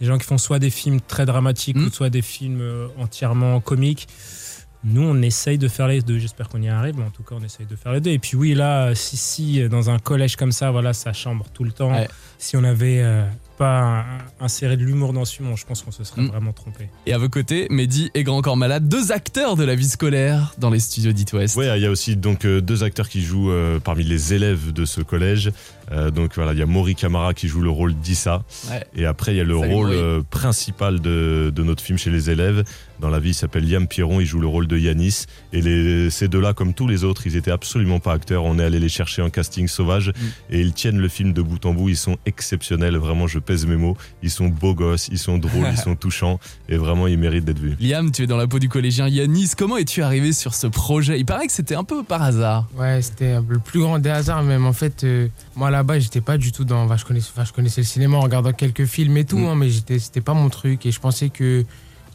Les 0.01 0.08
gens 0.08 0.17
qui 0.17 0.25
font 0.25 0.38
soit 0.39 0.60
des 0.60 0.70
films 0.72 1.00
très 1.00 1.25
dramatiques 1.25 1.77
Mm. 1.77 1.86
ou 1.86 1.89
soit 1.91 2.10
des 2.10 2.22
films 2.22 2.60
euh, 2.62 2.88
entièrement 2.98 3.62
comiques. 3.62 4.08
Nous, 4.84 5.02
on 5.04 5.22
essaye 5.22 5.58
de 5.60 5.68
faire 5.68 5.88
les 5.88 6.02
deux. 6.02 6.18
J'espère 6.18 6.50
qu'on 6.50 6.62
y 6.62 6.68
arrive, 6.70 6.96
mais 6.98 7.04
en 7.06 7.10
tout 7.12 7.24
cas, 7.24 7.36
on 7.40 7.44
essaye 7.44 7.66
de 7.68 7.76
faire 7.76 7.94
les 7.94 8.02
deux. 8.02 8.10
Et 8.12 8.20
puis 8.20 8.36
oui, 8.36 8.54
là, 8.56 8.96
si, 8.96 9.16
si, 9.16 9.70
dans 9.70 9.90
un 9.92 10.00
collège 10.00 10.36
comme 10.36 10.52
ça, 10.52 10.72
voilà, 10.72 10.94
ça 10.94 11.14
chambre 11.14 11.46
tout 11.54 11.64
le 11.64 11.72
temps. 11.72 11.92
Ouais. 11.94 12.08
Si 12.40 12.58
on 12.58 12.64
avait 12.64 13.00
euh, 13.04 13.24
pas 13.60 14.04
inséré 14.40 14.78
de 14.78 14.84
l'humour 14.84 15.14
dans 15.14 15.24
ce 15.24 15.36
film, 15.36 15.56
je 15.56 15.65
pense 15.67 15.84
qu'on 15.84 15.91
se 15.91 16.04
serait 16.04 16.22
Mm. 16.24 16.28
vraiment 16.28 16.52
trompé. 16.54 16.89
Et 17.06 17.13
à 17.13 17.20
vos 17.20 17.30
côtés, 17.30 17.67
Mehdi 17.70 18.10
et 18.15 18.24
Grand 18.24 18.41
Corps 18.41 18.58
Malade, 18.58 18.88
deux 18.89 19.12
acteurs 19.12 19.56
de 19.56 19.63
la 19.63 19.76
vie 19.76 19.88
scolaire 19.88 20.56
dans 20.58 20.72
les 20.72 20.80
studios 20.80 21.12
d'It 21.12 21.32
West. 21.34 21.56
Ouais, 21.58 21.78
il 21.80 21.84
y 21.84 21.86
a 21.86 21.91
aussi 21.91 22.15
donc 22.15 22.46
euh, 22.46 22.60
deux 22.62 22.84
acteurs 22.84 23.08
qui 23.08 23.22
jouent 23.22 23.52
euh, 23.52 23.80
parmi 23.80 24.04
les 24.04 24.34
élèves 24.34 24.74
de 24.74 24.86
ce 24.86 25.02
collège. 25.02 25.52
Euh, 25.91 26.10
donc 26.10 26.34
voilà, 26.36 26.54
il 26.54 26.60
y 26.60 26.62
a 26.63 26.65
Maury 26.65 26.96
Camara 26.96 27.34
qui 27.36 27.48
joue 27.48 27.62
le 27.62 27.70
rôle 27.70 27.94
d'Issa. 27.94 28.44
Ouais. 28.72 28.84
Et 28.96 29.06
après, 29.06 29.34
il 29.34 29.38
y 29.38 29.41
a 29.41 29.44
le 29.44 29.60
Salut, 29.60 29.74
rôle 29.74 30.24
principal 30.32 31.00
de, 31.00 31.52
de 31.54 31.63
notre 31.63 31.84
film 31.84 32.00
chez 32.00 32.10
les 32.10 32.30
élèves. 32.32 32.63
Dans 33.02 33.10
la 33.10 33.20
vie, 33.20 33.32
il 33.32 33.34
s'appelle 33.34 33.68
Liam 33.68 33.88
Pierron, 33.88 34.20
il 34.22 34.26
joue 34.28 34.40
le 34.40 34.46
rôle 34.48 34.68
de 34.68 34.78
Yanis. 34.78 35.26
Et 35.54 35.62
les, 35.62 36.10
ces 36.12 36.28
deux-là, 36.28 36.54
comme 36.54 36.74
tous 36.76 36.88
les 36.88 37.04
autres, 37.04 37.26
ils 37.26 37.36
étaient 37.36 37.50
absolument 37.52 38.00
pas 38.00 38.14
acteurs. 38.14 38.44
On 38.46 38.60
est 38.60 38.64
allé 38.64 38.80
les 38.80 38.90
chercher 38.90 39.22
en 39.24 39.30
casting 39.32 39.68
sauvage 39.68 40.10
Mm. 40.10 40.14
et 40.52 40.62
ils 40.62 40.74
tiennent 40.74 41.00
le 41.00 41.08
film 41.08 41.34
de 41.34 41.42
bout 41.42 41.66
en 41.66 41.74
bout. 41.74 41.90
Ils 41.90 41.98
sont 41.98 42.18
exceptionnels, 42.28 42.96
vraiment, 42.98 43.26
je 43.28 43.40
pèse 43.40 43.66
mes 43.66 43.76
mots. 43.76 43.98
Ils 44.22 44.30
sont 44.30 44.48
beaux 44.48 44.76
gosses, 44.76 45.10
ils 45.12 45.18
sont 45.18 45.38
drôles, 45.38 45.68
ils 45.72 45.78
sont 45.78 45.96
touchants 46.02 46.40
et 46.70 46.78
vraiment, 46.78 47.08
ils 47.08 47.18
méritent 47.18 47.46
d'être 47.46 47.60
vus. 47.60 47.76
Liam, 47.80 48.12
tu 48.12 48.24
es 48.24 48.28
dans 48.28 48.38
la 48.38 48.46
peau 48.48 48.60
du 48.60 48.70
collégien 48.70 49.08
Yanis. 49.08 49.52
Comment 49.58 49.78
es-tu 49.78 50.02
arrivé 50.04 50.32
sur 50.32 50.54
ce 50.54 50.68
projet? 50.68 51.20
Il 51.20 51.26
paraît 51.26 51.48
que 51.48 51.54
c'était 51.54 51.76
un 51.76 51.84
peu 51.84 52.04
par 52.04 52.22
hasard. 52.22 52.68
Ouais, 52.78 53.02
c'était 53.02 53.36
le 53.48 53.58
plus 53.60 53.80
grand 53.80 53.98
des 54.00 54.10
hasards 54.10 54.44
même. 54.44 54.66
En 54.66 54.74
fait, 54.74 55.04
euh, 55.04 55.28
moi 55.56 55.72
là-bas, 55.72 55.98
j'étais 56.00 56.22
pas 56.22 56.38
du 56.38 56.52
tout 56.52 56.66
dans. 56.66 56.84
enfin, 56.84 56.98
je, 56.98 57.06
connaissais, 57.06 57.30
enfin, 57.36 57.46
je 57.46 57.52
connaissais 57.54 57.82
le 57.82 57.88
cinéma 57.88 58.18
en 58.18 58.22
regardant 58.22 58.54
quelques 58.54 58.86
films 58.86 59.18
et 59.18 59.26
tout, 59.26 59.40
Mm. 59.40 59.46
hein, 59.48 59.56
mais 59.56 59.70
j'étais, 59.70 59.98
c'était 59.98 60.22
pas 60.22 60.34
mon 60.34 60.50
truc. 60.50 60.86
Et 60.86 60.92
je 60.92 61.00
pensais 61.00 61.30
que 61.30 61.66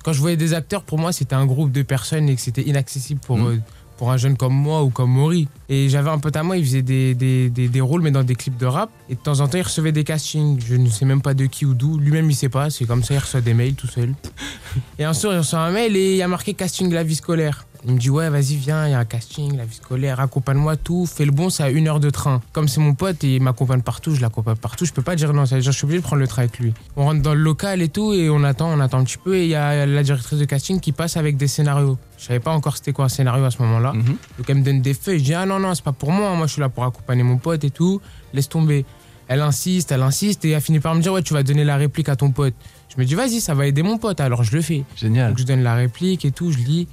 quand 0.07 0.13
je 0.13 0.21
voyais 0.21 0.37
des 0.37 0.55
acteurs, 0.55 0.85
pour 0.85 1.01
moi, 1.01 1.11
c'était 1.11 1.35
un 1.35 1.47
groupe 1.47 1.73
de 1.73 1.83
personnes 1.83 2.29
et 2.29 2.37
que 2.37 2.41
c'était 2.41 2.63
inaccessible 2.63 3.19
pour, 3.27 3.39
Mm. 3.39 3.47
euh, 3.49 3.57
pour 3.99 4.13
un 4.13 4.17
jeune 4.17 4.37
comme 4.37 4.55
moi 4.55 4.85
ou 4.85 4.91
comme 4.91 5.11
Maury. 5.11 5.49
Et 5.69 5.89
j'avais 5.89 6.11
un 6.11 6.19
pote 6.21 6.37
à 6.37 6.45
moi, 6.45 6.57
il 6.57 6.65
faisait 6.65 6.83
des, 6.83 7.15
des, 7.17 7.51
des, 7.51 7.67
des 7.67 7.81
rôles, 7.81 8.03
mais 8.03 8.13
dans 8.13 8.23
des 8.23 8.37
clips 8.37 8.57
de 8.57 8.67
rap. 8.67 8.89
Et 9.11 9.17
de 9.17 9.21
temps 9.21 9.41
en 9.41 9.49
temps, 9.49 9.59
il 9.59 9.63
recevait 9.63 9.91
des 9.91 10.05
castings. 10.05 10.61
Je 10.65 10.77
ne 10.77 10.89
sais 10.89 11.07
même 11.07 11.23
pas 11.23 11.35
de 11.35 11.47
qui 11.47 11.67
ou 11.67 11.75
d'où. 11.75 11.99
Lui-même, 11.99 12.31
il 12.31 12.37
sait 12.37 12.49
pas. 12.49 12.71
C'est 12.71 12.85
comme 12.85 13.03
ça, 13.03 13.15
il 13.15 13.19
reçoit 13.19 13.41
des 13.41 13.53
mails 13.55 13.75
tout 13.75 13.89
seul. 13.89 14.15
Et 15.01 15.05
un 15.05 15.13
soir, 15.13 15.33
il 15.33 15.39
reçoit 15.39 15.59
un 15.59 15.73
mail 15.73 15.97
et 15.97 16.13
il 16.13 16.17
y 16.19 16.23
a 16.23 16.29
marqué 16.29 16.55
casting 16.55 16.89
de 16.89 16.95
la 16.95 17.03
vie 17.03 17.17
scolaire. 17.17 17.67
Il 17.89 17.95
me 17.95 17.99
dit 17.99 18.11
ouais 18.11 18.29
vas-y 18.29 18.57
viens, 18.57 18.89
il 18.89 18.91
y 18.91 18.95
a 18.95 18.99
un 18.99 19.05
casting, 19.05 19.57
la 19.57 19.65
vie 19.65 19.77
scolaire, 19.77 20.19
accompagne-moi 20.19 20.77
tout, 20.77 21.07
fais 21.07 21.25
le 21.25 21.31
bon, 21.31 21.51
c'est 21.51 21.63
à 21.63 21.71
une 21.71 21.87
heure 21.87 22.01
de 22.01 22.11
train. 22.11 22.43
Comme 22.53 22.67
c'est 22.67 22.81
mon 22.81 22.95
pote 22.95 23.23
et 23.23 23.37
il 23.37 23.43
m'accompagne 23.43 23.81
partout, 23.81 24.13
je 24.13 24.21
l'accompagne 24.21 24.57
partout, 24.57 24.85
je 24.85 24.93
peux 24.93 25.03
pas 25.03 25.15
dire 25.15 25.33
non, 25.33 25.47
ça 25.47 25.55
veut 25.55 25.63
dire 25.63 25.71
je 25.71 25.77
suis 25.77 25.85
obligé 25.85 26.01
de 26.01 26.05
prendre 26.05 26.21
le 26.21 26.27
train 26.27 26.43
avec 26.43 26.59
lui. 26.59 26.75
On 26.97 27.05
rentre 27.05 27.23
dans 27.23 27.35
le 27.35 27.41
local 27.41 27.83
et 27.83 27.89
tout 27.89 28.13
et 28.13 28.29
on 28.29 28.43
attend, 28.43 28.73
on 28.77 28.81
attend 28.81 28.99
un 28.99 29.05
petit 29.05 29.19
peu 29.19 29.37
et 29.37 29.45
il 29.45 29.51
y 29.51 29.55
a 29.55 29.87
la 29.87 30.03
directrice 30.03 30.37
de 30.37 30.45
casting 30.45 30.81
qui 30.81 30.91
passe 30.91 31.17
avec 31.17 31.37
des 31.37 31.47
scénarios. 31.47 31.97
Je 32.19 32.25
savais 32.25 32.41
pas 32.41 32.51
encore 32.51 32.77
c'était 32.77 32.93
quoi 32.93 33.05
un 33.05 33.09
scénario 33.09 33.45
à 33.45 33.53
ce 33.53 33.63
moment-là. 33.63 33.93
Mhm. 33.93 34.17
Donc 34.39 34.51
elle 34.51 34.57
me 34.57 34.65
donne 34.65 34.83
des 34.83 34.95
feuilles, 34.95 35.21
je 35.21 35.25
dis 35.25 35.35
ah 35.35 35.47
non 35.47 35.61
non 35.61 35.73
c'est 35.77 35.85
pas 35.85 35.93
pour 35.93 36.11
moi, 36.11 36.35
moi 36.35 36.49
je 36.49 36.55
suis 36.55 36.61
là 36.61 36.69
pour 36.69 36.83
accompagner 36.83 37.23
mon 37.23 37.37
pote 37.37 37.63
et 37.63 37.71
tout, 37.71 38.01
laisse 38.33 38.49
tomber. 38.49 38.85
Elle 39.29 39.43
insiste, 39.43 39.93
elle 39.93 40.03
insiste 40.03 40.45
et 40.45 40.51
elle 40.51 40.61
finit 40.61 40.81
par 40.81 40.97
me 40.97 41.01
dire 41.01 41.13
ouais 41.13 41.23
tu 41.23 41.35
vas 41.35 41.45
donner 41.45 41.63
la 41.63 41.77
réplique 41.77 42.09
à 42.09 42.17
ton 42.17 42.33
pote. 42.33 42.55
Je 42.89 43.01
me 43.01 43.07
dis 43.07 43.15
vas-y 43.15 43.41
ça 43.41 43.55
va 43.55 43.69
aider 43.69 43.85
mon 43.85 43.99
pote 43.99 44.21
alors 44.21 44.43
je 44.43 44.57
le 44.57 44.61
fais. 44.61 44.83
Génial. 44.97 45.29
Donc 45.29 45.39
je 45.39 45.45
donne 45.45 45.63
la 45.63 45.77
réplique 45.77 46.25
et 46.25 46.33
tout, 46.33 46.51
je 46.51 46.59
lis. 46.59 46.89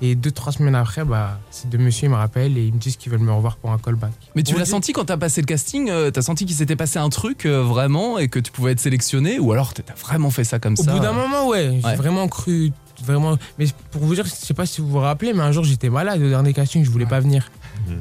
Et 0.00 0.14
deux, 0.14 0.30
trois 0.30 0.52
semaines 0.52 0.76
après, 0.76 1.04
bah, 1.04 1.40
ces 1.50 1.66
deux 1.66 1.78
messieurs 1.78 2.06
ils 2.06 2.10
me 2.10 2.14
rappellent 2.16 2.56
et 2.56 2.66
ils 2.66 2.72
me 2.72 2.78
disent 2.78 2.96
qu'ils 2.96 3.10
veulent 3.10 3.20
me 3.20 3.32
revoir 3.32 3.56
pour 3.56 3.72
un 3.72 3.78
callback. 3.78 4.12
Mais 4.36 4.42
tu 4.44 4.54
l'as 4.56 4.62
dit- 4.64 4.70
senti 4.70 4.92
quand 4.92 5.06
t'as 5.06 5.16
passé 5.16 5.40
le 5.40 5.46
casting 5.46 5.90
euh, 5.90 6.10
T'as 6.12 6.22
senti 6.22 6.46
qu'il 6.46 6.54
s'était 6.54 6.76
passé 6.76 6.98
un 7.00 7.08
truc 7.08 7.46
euh, 7.46 7.62
vraiment 7.62 8.18
et 8.18 8.28
que 8.28 8.38
tu 8.38 8.52
pouvais 8.52 8.72
être 8.72 8.80
sélectionné 8.80 9.38
Ou 9.40 9.50
alors 9.52 9.74
t'as 9.74 9.82
vraiment 9.94 10.30
fait 10.30 10.44
ça 10.44 10.60
comme 10.60 10.74
Au 10.78 10.82
ça 10.84 10.92
bout 10.92 11.00
d'un 11.00 11.10
euh, 11.10 11.12
moment, 11.14 11.48
ouais, 11.48 11.68
Ouais. 11.68 11.80
j'ai 11.84 11.96
vraiment 11.96 12.28
cru. 12.28 12.70
Vraiment. 13.04 13.36
Mais 13.58 13.66
pour 13.92 14.02
vous 14.02 14.14
dire, 14.16 14.24
je 14.24 14.30
sais 14.30 14.54
pas 14.54 14.66
si 14.66 14.80
vous 14.80 14.88
vous 14.88 14.98
rappelez, 14.98 15.32
mais 15.32 15.42
un 15.42 15.52
jour 15.52 15.62
j'étais 15.64 15.88
malade 15.90 16.20
au 16.20 16.28
dernier 16.28 16.52
casting, 16.52 16.84
je 16.84 16.90
voulais 16.90 17.06
pas 17.06 17.20
venir. 17.20 17.50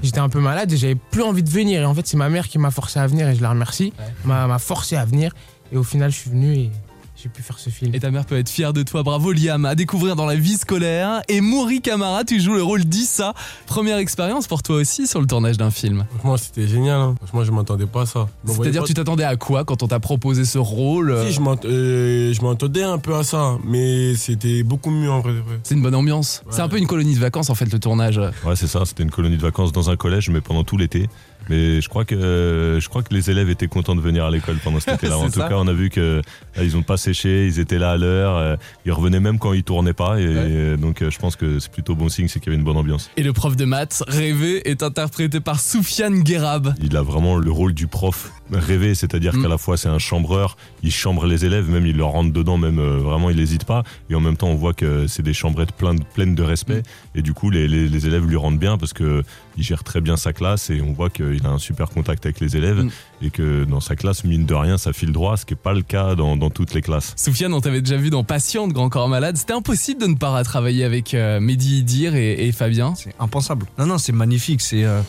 J'étais 0.04 0.20
un 0.20 0.28
peu 0.30 0.40
malade 0.40 0.72
et 0.72 0.78
j'avais 0.78 0.96
plus 0.96 1.22
envie 1.22 1.44
de 1.44 1.50
venir. 1.50 1.82
Et 1.82 1.86
en 1.86 1.94
fait, 1.94 2.06
c'est 2.08 2.18
ma 2.18 2.30
mère 2.30 2.48
qui 2.48 2.58
m'a 2.58 2.72
forcé 2.72 3.00
à 3.00 3.06
venir 3.08 3.28
et 3.30 3.36
je 3.36 3.42
la 3.42 3.50
remercie. 3.52 3.94
M'a 4.26 4.48
m'a 4.48 4.58
forcé 4.60 4.96
à 4.98 5.06
venir. 5.06 5.34
Et 5.72 5.78
au 5.78 5.84
final, 5.84 6.12
je 6.12 6.18
suis 6.18 6.30
venu 6.32 6.54
et 6.56 6.72
j'ai 7.22 7.30
pu 7.30 7.42
faire 7.42 7.58
ce 7.58 7.70
film. 7.72 7.96
Et 7.96 8.00
ta 8.00 8.12
mère 8.12 8.26
peut 8.26 8.38
être 8.38 8.50
fière 8.50 8.74
de 8.74 8.84
toi. 8.84 9.02
Bravo 9.02 9.32
Liam, 9.32 9.66
à 9.66 9.74
découvrir 9.74 10.16
dans 10.16 10.26
la 10.28 10.36
vie 10.36 10.54
scolaire. 10.56 11.22
Et 11.28 11.42
Mouri 11.42 11.82
Camara, 11.82 12.24
tu 12.24 12.40
joues 12.40 12.54
le 12.54 12.62
rôle 12.62 12.84
d'Issa. 12.86 13.34
Première 13.66 13.98
expérience 13.98 14.46
pour 14.48 14.62
toi 14.62 14.76
aussi 14.76 15.08
sur 15.08 15.20
le 15.20 15.26
tournage 15.26 15.58
d'un 15.58 15.72
film. 15.72 16.06
Franchement, 16.20 16.38
c'était 16.38 16.68
génial. 16.68 17.00
hein. 17.02 17.16
Franchement, 17.20 17.44
je 17.44 17.52
m'attendais 17.52 17.88
pas 17.88 18.02
à 18.02 18.06
ça. 18.06 18.28
C'est-à-dire, 18.46 18.82
pas- 18.82 18.88
tu 18.88 18.94
t'attendais 18.94 19.24
à 19.24 19.36
quoi 19.36 19.66
quand 19.66 19.82
on 19.82 19.88
t'a 19.88 20.00
proposé 20.00 20.46
ce 20.46 20.60
rôle 20.60 21.10
euh, 21.12 21.28
Si, 21.28 21.34
je 21.34 21.42
euh, 21.66 22.34
je 22.34 22.42
m'attendais 22.42 22.84
un 22.84 23.00
peu 23.00 23.16
à 23.16 23.24
ça, 23.24 23.58
mais 23.66 24.14
c'était 24.16 24.62
beaucoup 24.62 24.92
mieux 24.92 25.10
en 25.10 25.22
vrai. 25.22 25.34
C'est 25.64 25.74
une 25.74 25.82
bonne 25.82 25.96
ambiance. 25.96 26.44
C'est 26.52 26.62
un 26.62 26.70
peu 26.70 26.78
une 26.78 26.88
colonie 26.88 27.16
de 27.16 27.20
vacances 27.20 27.50
en 27.50 27.56
fait 27.56 27.72
le 27.72 27.80
tournage. 27.80 28.20
Ouais, 28.46 28.56
c'est 28.56 28.68
ça. 28.68 28.84
C'était 28.86 29.04
une 29.04 29.12
colonie 29.12 29.38
de 29.38 29.42
vacances 29.42 29.72
dans 29.72 29.90
un 29.90 29.96
collège, 29.96 30.30
mais 30.30 30.42
pendant 30.42 30.64
tout 30.64 30.78
l'été. 30.78 31.10
Mais 31.50 31.82
je 31.82 31.90
crois 31.90 32.06
que 32.06 32.16
euh, 32.16 32.80
je 32.80 32.90
crois 32.90 33.04
que 33.04 33.14
les 33.14 33.30
élèves 33.30 33.50
étaient 33.50 33.68
contents 33.68 33.96
de 33.96 34.02
venir 34.02 34.26
à 34.26 34.32
l'école 34.32 34.58
pendant 34.64 34.80
cet 34.80 34.96
été-là. 35.04 35.18
En 35.18 35.26
tout 35.26 35.40
ça. 35.40 35.50
cas, 35.50 35.56
on 35.56 35.68
a 35.68 35.74
vu 35.74 35.90
que 35.90 36.22
là, 36.56 36.64
ils 36.64 36.76
ont 36.78 36.84
pas 36.84 36.98
séché, 36.98 37.48
ils 37.48 37.60
étaient 37.60 37.80
là 37.80 37.92
à 37.92 37.98
l'heure, 37.98 38.38
euh, 38.38 38.56
ils 38.86 38.92
revenaient 38.92 39.20
même 39.20 39.40
quand 39.40 39.54
ils 39.54 39.64
tournaient 39.64 39.94
pas. 39.94 40.20
Et 40.20 40.26
euh, 40.26 40.78
donc, 40.78 41.02
euh, 41.02 41.10
je 41.10 41.20
pense 41.20 41.36
que 41.36 41.60
c'est 41.60 41.72
plutôt 41.72 41.96
bon 41.96 42.10
signe, 42.10 42.28
c'est 42.28 42.40
qu'il 42.40 42.52
y 42.52 42.56
avait 42.56 42.60
une 42.60 42.66
bonne 42.66 42.78
ambiance. 42.78 43.10
Et 43.18 43.24
le 43.24 43.34
prof 43.34 43.56
de 43.56 43.66
maths, 43.66 44.04
rêvé, 44.08 44.70
est 44.70 44.84
interprété 44.84 45.40
par 45.40 45.60
Soufiane 45.60 46.22
Guérab. 46.22 46.74
Il 46.82 46.96
a 46.98 47.02
vraiment 47.02 47.38
le 47.38 47.52
rôle 47.52 47.74
du 47.74 47.88
prof 47.88 48.32
rêvé, 48.52 48.96
c'est-à-dire 48.96 49.36
Mm. 49.36 49.42
qu'à 49.42 49.48
la 49.48 49.58
fois 49.58 49.78
c'est 49.78 49.90
un 49.90 50.00
chambreur, 50.00 50.58
il 50.84 50.92
chambre 50.92 51.26
les 51.26 51.46
élèves, 51.46 51.70
même 51.70 51.86
il 51.86 51.98
leur 51.98 52.10
rentre 52.10 52.32
dedans, 52.32 52.58
même 52.58 52.80
euh, 52.80 52.98
vraiment 52.98 53.30
il 53.30 53.38
n'hésite 53.38 53.66
pas. 53.66 53.84
Et 54.10 54.16
en 54.16 54.20
même 54.20 54.38
temps, 54.38 54.48
on 54.50 54.56
voit 54.56 54.74
que 54.74 55.08
c'est 55.08 55.24
des 55.24 55.34
chambrettes 55.34 55.72
pleines, 55.72 56.04
pleines 56.14 56.36
de 56.36 56.44
respect. 56.44 56.80
Mm. 56.80 57.18
Et 57.20 57.22
du 57.22 57.34
coup, 57.34 57.50
les, 57.50 57.68
les- 57.68 57.88
les 57.90 58.06
élèves 58.08 58.26
lui 58.26 58.36
rendent 58.38 58.60
bien 58.60 58.78
parce 58.78 58.94
que 58.94 59.24
il 59.60 59.64
gère 59.64 59.84
très 59.84 60.02
bien 60.02 60.18
sa 60.18 60.34
classe 60.34 60.70
et 60.70 60.82
on 60.82 60.94
voit 60.94 61.10
qu'il 61.10 61.42
a 61.46 61.50
un 61.50 61.58
super 61.58 61.90
contact 61.90 62.26
avec 62.26 62.40
les 62.40 62.56
élèves 62.56 62.84
Mm. 62.84 62.90
et 63.24 63.30
que 63.32 63.64
dans 63.66 63.80
sa 63.80 63.96
classe, 63.96 64.24
mine 64.24 64.46
de 64.46 64.54
rien, 64.54 64.78
ça 64.78 64.94
file 64.94 65.12
droit, 65.12 65.36
ce 65.38 65.46
qui 65.46 65.54
n'est 65.54 65.60
pas 65.60 65.74
le 65.74 65.82
cas 65.82 66.16
dans, 66.16 66.38
dans 66.38 66.50
toutes 66.50 66.74
les 66.74 66.82
classes. 66.82 67.14
Soufiane, 67.18 67.54
on 67.54 67.62
t'avait 67.62 67.82
déjà 67.82 67.98
vu 67.98 68.10
dans 68.10 68.24
Patient 68.24 68.68
de 68.68 68.74
Grand 68.74 68.90
Corps 68.90 69.10
Malade. 69.10 69.36
C'était 69.38 69.54
impossible 69.54 70.02
de 70.02 70.08
ne 70.08 70.16
pas 70.16 70.44
travailler 70.44 70.84
avec 70.84 71.14
euh, 71.14 71.40
Mehdi 71.40 71.80
Idir 71.80 72.16
et, 72.16 72.48
et 72.48 72.52
Fabien. 72.52 72.94
C'est 72.96 73.14
impensable. 73.20 73.66
Non, 73.80 73.86
non, 73.88 73.98
c'est 73.98 74.12
magnifique. 74.12 74.62
C'est 74.62 74.84
euh, 74.84 75.02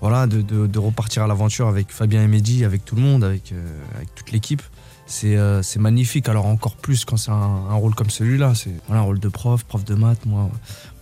voilà, 0.00 0.26
de, 0.26 0.78
repartir 0.78 1.22
à 1.22 1.26
l'aventure 1.26 1.68
avec 1.68 1.90
Fabien 1.90 2.22
et 2.22 2.26
Mehdi, 2.26 2.64
avec 2.64 2.84
tout 2.84 2.96
le 2.96 3.02
monde, 3.02 3.24
avec, 3.24 3.52
euh, 3.52 3.66
toute 4.14 4.32
l'équipe. 4.32 4.62
C'est 5.06 5.36
euh, 5.36 5.60
c'est 5.62 5.80
magnifique. 5.80 6.28
Alors 6.28 6.46
encore 6.46 6.76
plus 6.76 7.04
quand 7.04 7.16
c'est 7.16 7.32
un, 7.32 7.34
un 7.34 7.74
rôle 7.74 7.94
comme 7.96 8.10
celui-là. 8.10 8.54
C'est 8.54 8.72
voilà, 8.86 9.02
un 9.02 9.04
rôle 9.04 9.18
de 9.18 9.28
prof, 9.28 9.64
prof 9.64 9.84
de 9.84 9.94
maths. 9.94 10.24
Moi, 10.24 10.48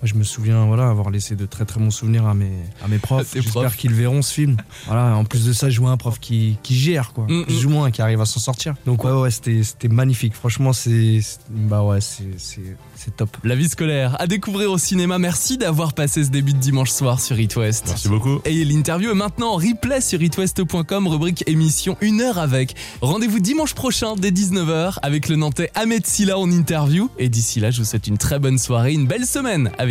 moi 0.01 0.07
je 0.07 0.15
me 0.15 0.23
souviens 0.23 0.65
voilà, 0.67 0.89
avoir 0.89 1.11
laissé 1.11 1.35
de 1.35 1.45
très 1.45 1.65
très 1.65 1.81
bons 1.81 1.91
souvenirs 1.91 2.27
à 2.27 2.35
mes, 2.35 2.53
à 2.85 2.89
mes 2.89 2.99
profs. 2.99 3.35
J'espère 3.35 3.77
qu'ils 3.77 3.95
verront 3.95 4.23
ce 4.23 4.33
film. 4.33 4.57
Voilà, 4.87 5.17
en 5.17 5.25
plus 5.25 5.45
de 5.45 5.53
ça, 5.53 5.71
jouer 5.71 5.89
un 5.89 5.97
prof 5.97 6.21
qui, 6.21 6.57
qui 6.63 6.77
gère, 6.77 7.13
quoi. 7.13 7.27
Mm, 7.29 7.45
plus 7.47 7.67
ou 7.67 7.71
moins, 7.71 7.91
qui 7.91 8.01
arrive 8.01 8.21
à 8.21 8.27
s'en 8.27 8.39
sortir. 8.39 8.75
Donc 8.87 9.05
ouais, 9.05 9.13
ouais, 9.13 9.31
c'était 9.31 9.63
c'était 9.65 9.89
magnifique. 9.89 10.35
Franchement, 10.35 10.73
c'est 10.73 11.21
bah 11.51 11.83
ouais, 11.83 11.99
c'est 12.01 13.17
top. 13.17 13.37
La 13.43 13.57
vie 13.57 13.69
scolaire 13.69 14.21
à 14.21 14.27
découvrir 14.27 14.71
au 14.71 14.79
cinéma. 14.79 15.19
Merci 15.19 15.59
d'avoir 15.59 15.95
passé 15.95 16.25
ce 16.25 16.31
début 16.31 16.53
de 16.53 16.59
dimanche 16.59 16.91
soir 16.91 17.21
sur 17.21 17.39
It 17.41 17.57
West. 17.57 17.85
Merci 17.89 18.09
beaucoup. 18.09 18.41
Et 18.45 18.65
l'interview 18.65 19.11
est 19.11 19.15
maintenant 19.15 19.55
en 19.55 19.57
replay 19.57 20.01
sur 20.01 20.23
itwest.com, 20.23 21.09
rubrique 21.09 21.43
émission 21.49 21.97
1 22.03 22.21
heure 22.21 22.39
avec. 22.39 22.75
Rendez-vous 23.01 23.41
dimanche 23.41 23.75
prochain 23.75 24.15
dès 24.17 24.31
19h 24.31 24.99
avec 25.03 25.29
le 25.29 25.37
Nantais 25.37 25.71
Ahmed 25.75 26.07
Silla 26.07 26.39
en 26.39 26.51
interview. 26.51 27.11
Et 27.19 27.29
d'ici 27.29 27.61
là, 27.61 27.71
je 27.71 27.79
vous 27.79 27.85
souhaite 27.85 28.07
une 28.07 28.19
très 28.19 28.39
bonne 28.39 28.59
soirée, 28.59 28.93
une 28.93 29.07
belle 29.07 29.27
semaine 29.27 29.71
avec 29.79 29.88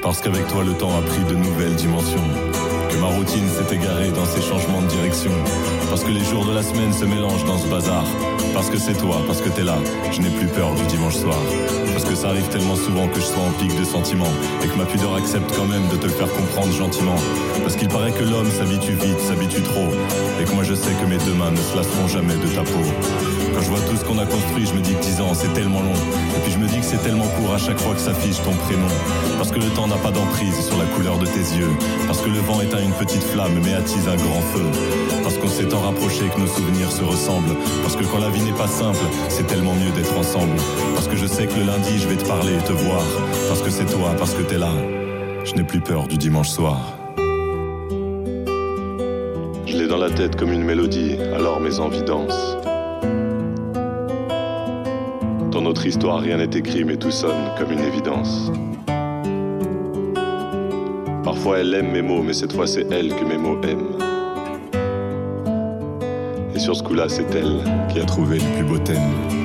Parce 0.00 0.20
qu'avec 0.20 0.46
toi, 0.46 0.62
le 0.62 0.74
temps 0.74 0.96
a 0.96 1.02
pris 1.02 1.24
de 1.24 1.34
nouvelles 1.34 1.74
dimensions. 1.74 2.22
Que 2.88 2.96
ma 2.98 3.08
routine 3.08 3.48
s'est 3.48 3.74
égarée 3.74 4.10
dans 4.10 4.24
ces 4.26 4.40
changements 4.40 4.80
de 4.80 4.86
direction. 4.86 5.32
Parce 5.90 6.04
que 6.04 6.10
les 6.10 6.22
jours 6.24 6.46
de 6.46 6.54
la 6.54 6.62
semaine 6.62 6.92
se 6.92 7.04
mélangent 7.04 7.44
dans 7.44 7.58
ce 7.58 7.66
bazar. 7.66 8.04
Parce 8.52 8.70
que 8.70 8.78
c'est 8.78 8.94
toi, 8.94 9.20
parce 9.26 9.40
que 9.40 9.48
t'es 9.48 9.64
là, 9.64 9.76
je 10.12 10.20
n'ai 10.20 10.30
plus 10.30 10.46
peur 10.46 10.72
du 10.76 10.84
dimanche 10.84 11.16
soir. 11.16 11.38
Parce 11.92 12.04
que 12.04 12.14
ça 12.14 12.28
arrive 12.28 12.46
tellement 12.48 12.76
souvent 12.76 13.08
que 13.08 13.18
je 13.18 13.26
sois 13.26 13.42
en 13.42 13.50
pic 13.58 13.76
de 13.76 13.84
sentiments. 13.84 14.32
Et 14.62 14.68
que 14.68 14.76
ma 14.76 14.84
pudeur 14.84 15.16
accepte 15.16 15.52
quand 15.56 15.66
même 15.66 15.88
de 15.88 15.96
te 15.96 16.06
le 16.06 16.12
faire 16.12 16.32
comprendre 16.32 16.72
gentiment. 16.72 17.16
Parce 17.62 17.74
qu'il 17.74 17.88
paraît 17.88 18.12
que 18.12 18.22
l'homme 18.22 18.50
s'habitue 18.52 18.92
vite, 18.92 19.18
s'habitue 19.18 19.62
trop. 19.62 19.88
Et 20.40 20.44
que 20.44 20.52
moi 20.52 20.62
je 20.62 20.74
sais 20.74 20.92
que 20.92 21.06
mes 21.06 21.18
deux 21.18 21.34
mains 21.34 21.50
ne 21.50 21.56
se 21.56 21.76
lasseront 21.76 22.06
jamais 22.06 22.36
de 22.36 22.46
ta 22.54 22.62
peau. 22.62 23.43
Quand 23.54 23.62
je 23.62 23.70
vois 23.70 23.80
tout 23.88 23.96
ce 23.96 24.04
qu'on 24.04 24.18
a 24.18 24.26
construit, 24.26 24.66
je 24.66 24.74
me 24.74 24.80
dis 24.80 24.94
que 24.94 25.00
10 25.00 25.20
ans 25.20 25.32
c'est 25.32 25.52
tellement 25.52 25.80
long. 25.80 25.94
Et 26.36 26.40
puis 26.42 26.52
je 26.52 26.58
me 26.58 26.66
dis 26.66 26.78
que 26.80 26.84
c'est 26.84 27.02
tellement 27.02 27.28
court 27.38 27.54
à 27.54 27.58
chaque 27.58 27.78
fois 27.78 27.94
que 27.94 28.00
s'affiche 28.00 28.42
ton 28.42 28.52
prénom. 28.52 28.88
Parce 29.38 29.52
que 29.52 29.60
le 29.60 29.70
temps 29.70 29.86
n'a 29.86 29.96
pas 29.96 30.10
d'emprise 30.10 30.58
sur 30.66 30.76
la 30.76 30.86
couleur 30.86 31.18
de 31.18 31.26
tes 31.26 31.46
yeux. 31.54 31.70
Parce 32.08 32.20
que 32.20 32.30
le 32.30 32.40
vent 32.40 32.60
éteint 32.60 32.82
une 32.82 32.92
petite 32.92 33.22
flamme 33.22 33.54
mais 33.62 33.74
attise 33.74 34.08
un 34.08 34.16
grand 34.16 34.40
feu. 34.52 34.64
Parce 35.22 35.38
qu'on 35.38 35.48
s'est 35.48 35.68
tant 35.68 35.80
rapproché 35.80 36.24
que 36.34 36.40
nos 36.40 36.48
souvenirs 36.48 36.90
se 36.90 37.04
ressemblent. 37.04 37.54
Parce 37.82 37.94
que 37.94 38.04
quand 38.04 38.18
la 38.18 38.30
vie 38.30 38.42
n'est 38.42 38.58
pas 38.58 38.66
simple, 38.66 39.04
c'est 39.28 39.46
tellement 39.46 39.74
mieux 39.74 39.92
d'être 39.94 40.18
ensemble. 40.18 40.56
Parce 40.94 41.06
que 41.06 41.16
je 41.16 41.26
sais 41.26 41.46
que 41.46 41.54
le 41.54 41.64
lundi 41.66 41.98
je 41.98 42.08
vais 42.08 42.16
te 42.16 42.26
parler 42.26 42.54
et 42.54 42.64
te 42.64 42.72
voir. 42.72 43.04
Parce 43.48 43.62
que 43.62 43.70
c'est 43.70 43.86
toi, 43.86 44.14
parce 44.18 44.34
que 44.34 44.42
t'es 44.42 44.58
là. 44.58 44.72
Je 45.44 45.54
n'ai 45.54 45.64
plus 45.64 45.80
peur 45.80 46.08
du 46.08 46.18
dimanche 46.18 46.48
soir. 46.48 46.98
Je 49.66 49.76
l'ai 49.76 49.86
dans 49.86 49.98
la 49.98 50.10
tête 50.10 50.34
comme 50.36 50.52
une 50.52 50.64
mélodie, 50.64 51.16
alors 51.34 51.60
mes 51.60 51.78
envies 51.78 52.02
dansent. 52.02 52.63
Notre 55.74 55.86
histoire, 55.86 56.20
rien 56.20 56.36
n'est 56.36 56.56
écrit, 56.56 56.84
mais 56.84 56.96
tout 56.96 57.10
sonne 57.10 57.50
comme 57.58 57.72
une 57.72 57.80
évidence. 57.80 58.52
Parfois, 61.24 61.58
elle 61.58 61.74
aime 61.74 61.90
mes 61.90 62.00
mots, 62.00 62.22
mais 62.22 62.32
cette 62.32 62.52
fois, 62.52 62.68
c'est 62.68 62.86
elle 62.92 63.08
que 63.08 63.24
mes 63.24 63.36
mots 63.36 63.60
aiment. 63.62 63.98
Et 66.54 66.60
sur 66.60 66.76
ce 66.76 66.82
coup-là, 66.84 67.08
c'est 67.08 67.26
elle 67.34 67.64
qui 67.92 67.98
a 67.98 68.04
trouvé 68.04 68.38
le 68.38 68.54
plus 68.54 68.64
beau 68.64 68.78
thème. 68.78 69.43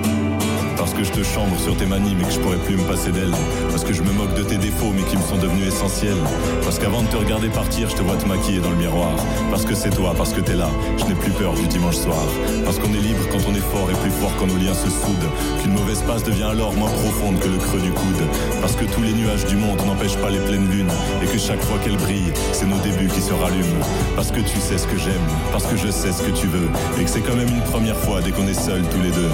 Que 1.00 1.06
je 1.06 1.12
te 1.14 1.24
chambre 1.24 1.58
sur 1.58 1.78
tes 1.78 1.86
manies 1.86 2.14
mais 2.14 2.26
que 2.26 2.32
je 2.34 2.40
pourrais 2.42 2.58
plus 2.58 2.76
me 2.76 2.84
passer 2.84 3.12
d'elle 3.12 3.32
Parce 3.70 3.86
que 3.86 3.94
je 3.94 4.04
me 4.04 4.12
moque 4.12 4.34
de 4.34 4.44
tes 4.44 4.58
défauts 4.58 4.92
mais 4.94 5.04
qui 5.04 5.16
me 5.16 5.22
sont 5.22 5.38
devenus 5.38 5.70
essentiels. 5.70 6.18
Parce 6.64 6.78
qu'avant 6.78 7.04
de 7.04 7.08
te 7.08 7.16
regarder 7.16 7.48
partir 7.48 7.90
je 7.90 7.96
te 7.96 8.02
vois 8.02 8.18
te 8.18 8.28
maquiller 8.28 8.60
dans 8.60 8.72
le 8.72 8.76
miroir. 8.76 9.16
Parce 9.50 9.64
que 9.64 9.76
c'est 9.76 9.92
toi, 9.92 10.14
parce 10.18 10.34
que 10.34 10.42
t'es 10.42 10.56
là, 10.56 10.70
je 10.98 11.06
n'ai 11.06 11.16
plus 11.16 11.32
peur 11.32 11.54
du 11.54 11.66
dimanche 11.68 11.96
soir. 11.96 12.22
Parce 12.66 12.80
qu'on 12.80 12.94
est 12.94 13.00
libre 13.00 13.24
quand 13.32 13.40
on 13.48 13.56
est 13.56 13.72
fort 13.72 13.90
et 13.90 13.94
plus 13.94 14.12
fort 14.12 14.36
quand 14.38 14.48
nos 14.48 14.58
liens 14.58 14.74
se 14.74 14.90
soudent. 14.90 15.32
Qu'une 15.62 15.72
mauvaise 15.72 16.02
passe 16.02 16.24
devient 16.24 16.52
alors 16.52 16.74
moins 16.74 16.92
profonde 16.92 17.40
que 17.40 17.48
le 17.48 17.60
creux 17.60 17.80
du 17.80 17.92
coude. 17.92 18.24
Parce 18.60 18.76
que 18.76 18.84
tous 18.84 19.02
les 19.02 19.14
nuages 19.14 19.46
du 19.46 19.56
monde 19.56 19.82
n'empêchent 19.86 20.18
pas 20.18 20.30
les 20.30 20.40
pleines 20.40 20.70
lunes. 20.70 20.92
Et 21.24 21.28
que 21.28 21.38
chaque 21.38 21.62
fois 21.62 21.80
qu'elles 21.80 21.96
brillent, 21.96 22.34
c'est 22.52 22.68
nos 22.68 22.80
débuts 22.80 23.08
qui 23.08 23.22
se 23.22 23.32
rallument. 23.32 23.86
Parce 24.18 24.32
que 24.32 24.42
tu 24.42 24.60
sais 24.60 24.78
ce 24.78 24.86
que 24.86 24.98
j'aime, 24.98 25.28
parce 25.54 25.66
que 25.66 25.78
je 25.78 25.90
sais 25.90 26.12
ce 26.12 26.24
que 26.24 26.32
tu 26.32 26.48
veux. 26.48 26.68
Et 27.00 27.06
que 27.06 27.10
c'est 27.10 27.22
quand 27.22 27.38
même 27.38 27.48
une 27.48 27.64
première 27.72 27.98
fois 27.98 28.20
dès 28.22 28.32
qu'on 28.32 28.48
est 28.48 28.54
seuls 28.54 28.84
tous 28.92 29.02
les 29.02 29.12
deux 29.12 29.32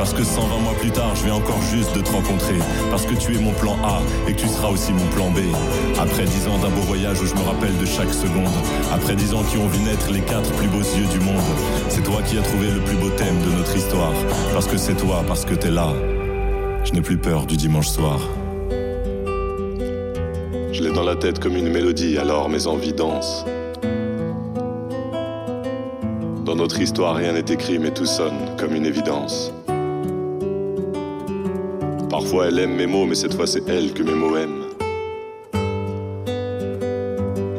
parce 0.00 0.14
que 0.14 0.24
120 0.24 0.60
mois 0.60 0.72
plus 0.80 0.90
tard, 0.90 1.14
je 1.14 1.26
vais 1.26 1.30
encore 1.30 1.60
juste 1.60 1.94
de 1.94 2.00
te 2.00 2.10
rencontrer. 2.10 2.56
Parce 2.90 3.04
que 3.04 3.12
tu 3.12 3.36
es 3.36 3.38
mon 3.38 3.52
plan 3.52 3.76
A 3.84 4.00
et 4.26 4.32
que 4.32 4.40
tu 4.40 4.48
seras 4.48 4.70
aussi 4.70 4.94
mon 4.94 5.04
plan 5.08 5.28
B. 5.28 5.40
Après 6.00 6.24
10 6.24 6.48
ans 6.48 6.56
d'un 6.56 6.70
beau 6.70 6.80
voyage 6.80 7.20
où 7.20 7.26
je 7.26 7.34
me 7.34 7.42
rappelle 7.42 7.76
de 7.76 7.84
chaque 7.84 8.14
seconde. 8.14 8.48
Après 8.94 9.14
10 9.14 9.34
ans 9.34 9.42
qui 9.42 9.58
ont 9.58 9.66
vu 9.66 9.78
naître 9.84 10.10
les 10.10 10.22
quatre 10.22 10.50
plus 10.52 10.68
beaux 10.68 10.78
yeux 10.78 11.04
du 11.12 11.20
monde. 11.20 11.44
C'est 11.90 12.02
toi 12.02 12.22
qui 12.22 12.38
as 12.38 12.40
trouvé 12.40 12.70
le 12.70 12.80
plus 12.80 12.96
beau 12.96 13.10
thème 13.10 13.36
de 13.42 13.58
notre 13.58 13.76
histoire. 13.76 14.14
Parce 14.54 14.66
que 14.66 14.78
c'est 14.78 14.94
toi, 14.94 15.22
parce 15.28 15.44
que 15.44 15.52
t'es 15.52 15.70
là. 15.70 15.92
Je 16.82 16.92
n'ai 16.92 17.02
plus 17.02 17.18
peur 17.18 17.44
du 17.44 17.58
dimanche 17.58 17.88
soir. 17.88 18.20
Je 20.72 20.82
l'ai 20.82 20.92
dans 20.92 21.04
la 21.04 21.16
tête 21.16 21.40
comme 21.40 21.56
une 21.56 21.68
mélodie, 21.68 22.16
alors 22.16 22.48
mes 22.48 22.66
envies 22.66 22.94
dansent. 22.94 23.44
Dans 26.46 26.56
notre 26.56 26.80
histoire, 26.80 27.16
rien 27.16 27.34
n'est 27.34 27.52
écrit, 27.52 27.78
mais 27.78 27.90
tout 27.90 28.06
sonne 28.06 28.56
comme 28.58 28.74
une 28.74 28.86
évidence. 28.86 29.52
Parfois 32.10 32.48
elle 32.48 32.58
aime 32.58 32.74
mes 32.74 32.88
mots, 32.88 33.06
mais 33.06 33.14
cette 33.14 33.34
fois 33.34 33.46
c'est 33.46 33.68
elle 33.68 33.92
que 33.92 34.02
mes 34.02 34.14
mots 34.14 34.36
aiment. 34.36 34.64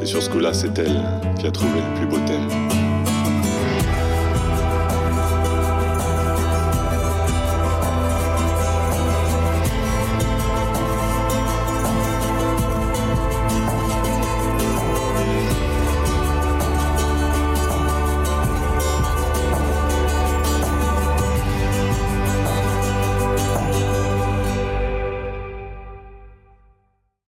Et 0.01 0.05
sur 0.05 0.21
ce 0.21 0.29
coup-là, 0.29 0.51
c'est 0.51 0.77
elle 0.77 0.99
qui 1.39 1.47
a 1.47 1.51
trouvé 1.51 1.79
le 1.79 1.97
plus 1.97 2.07
beau 2.07 2.17
thème. 2.25 2.90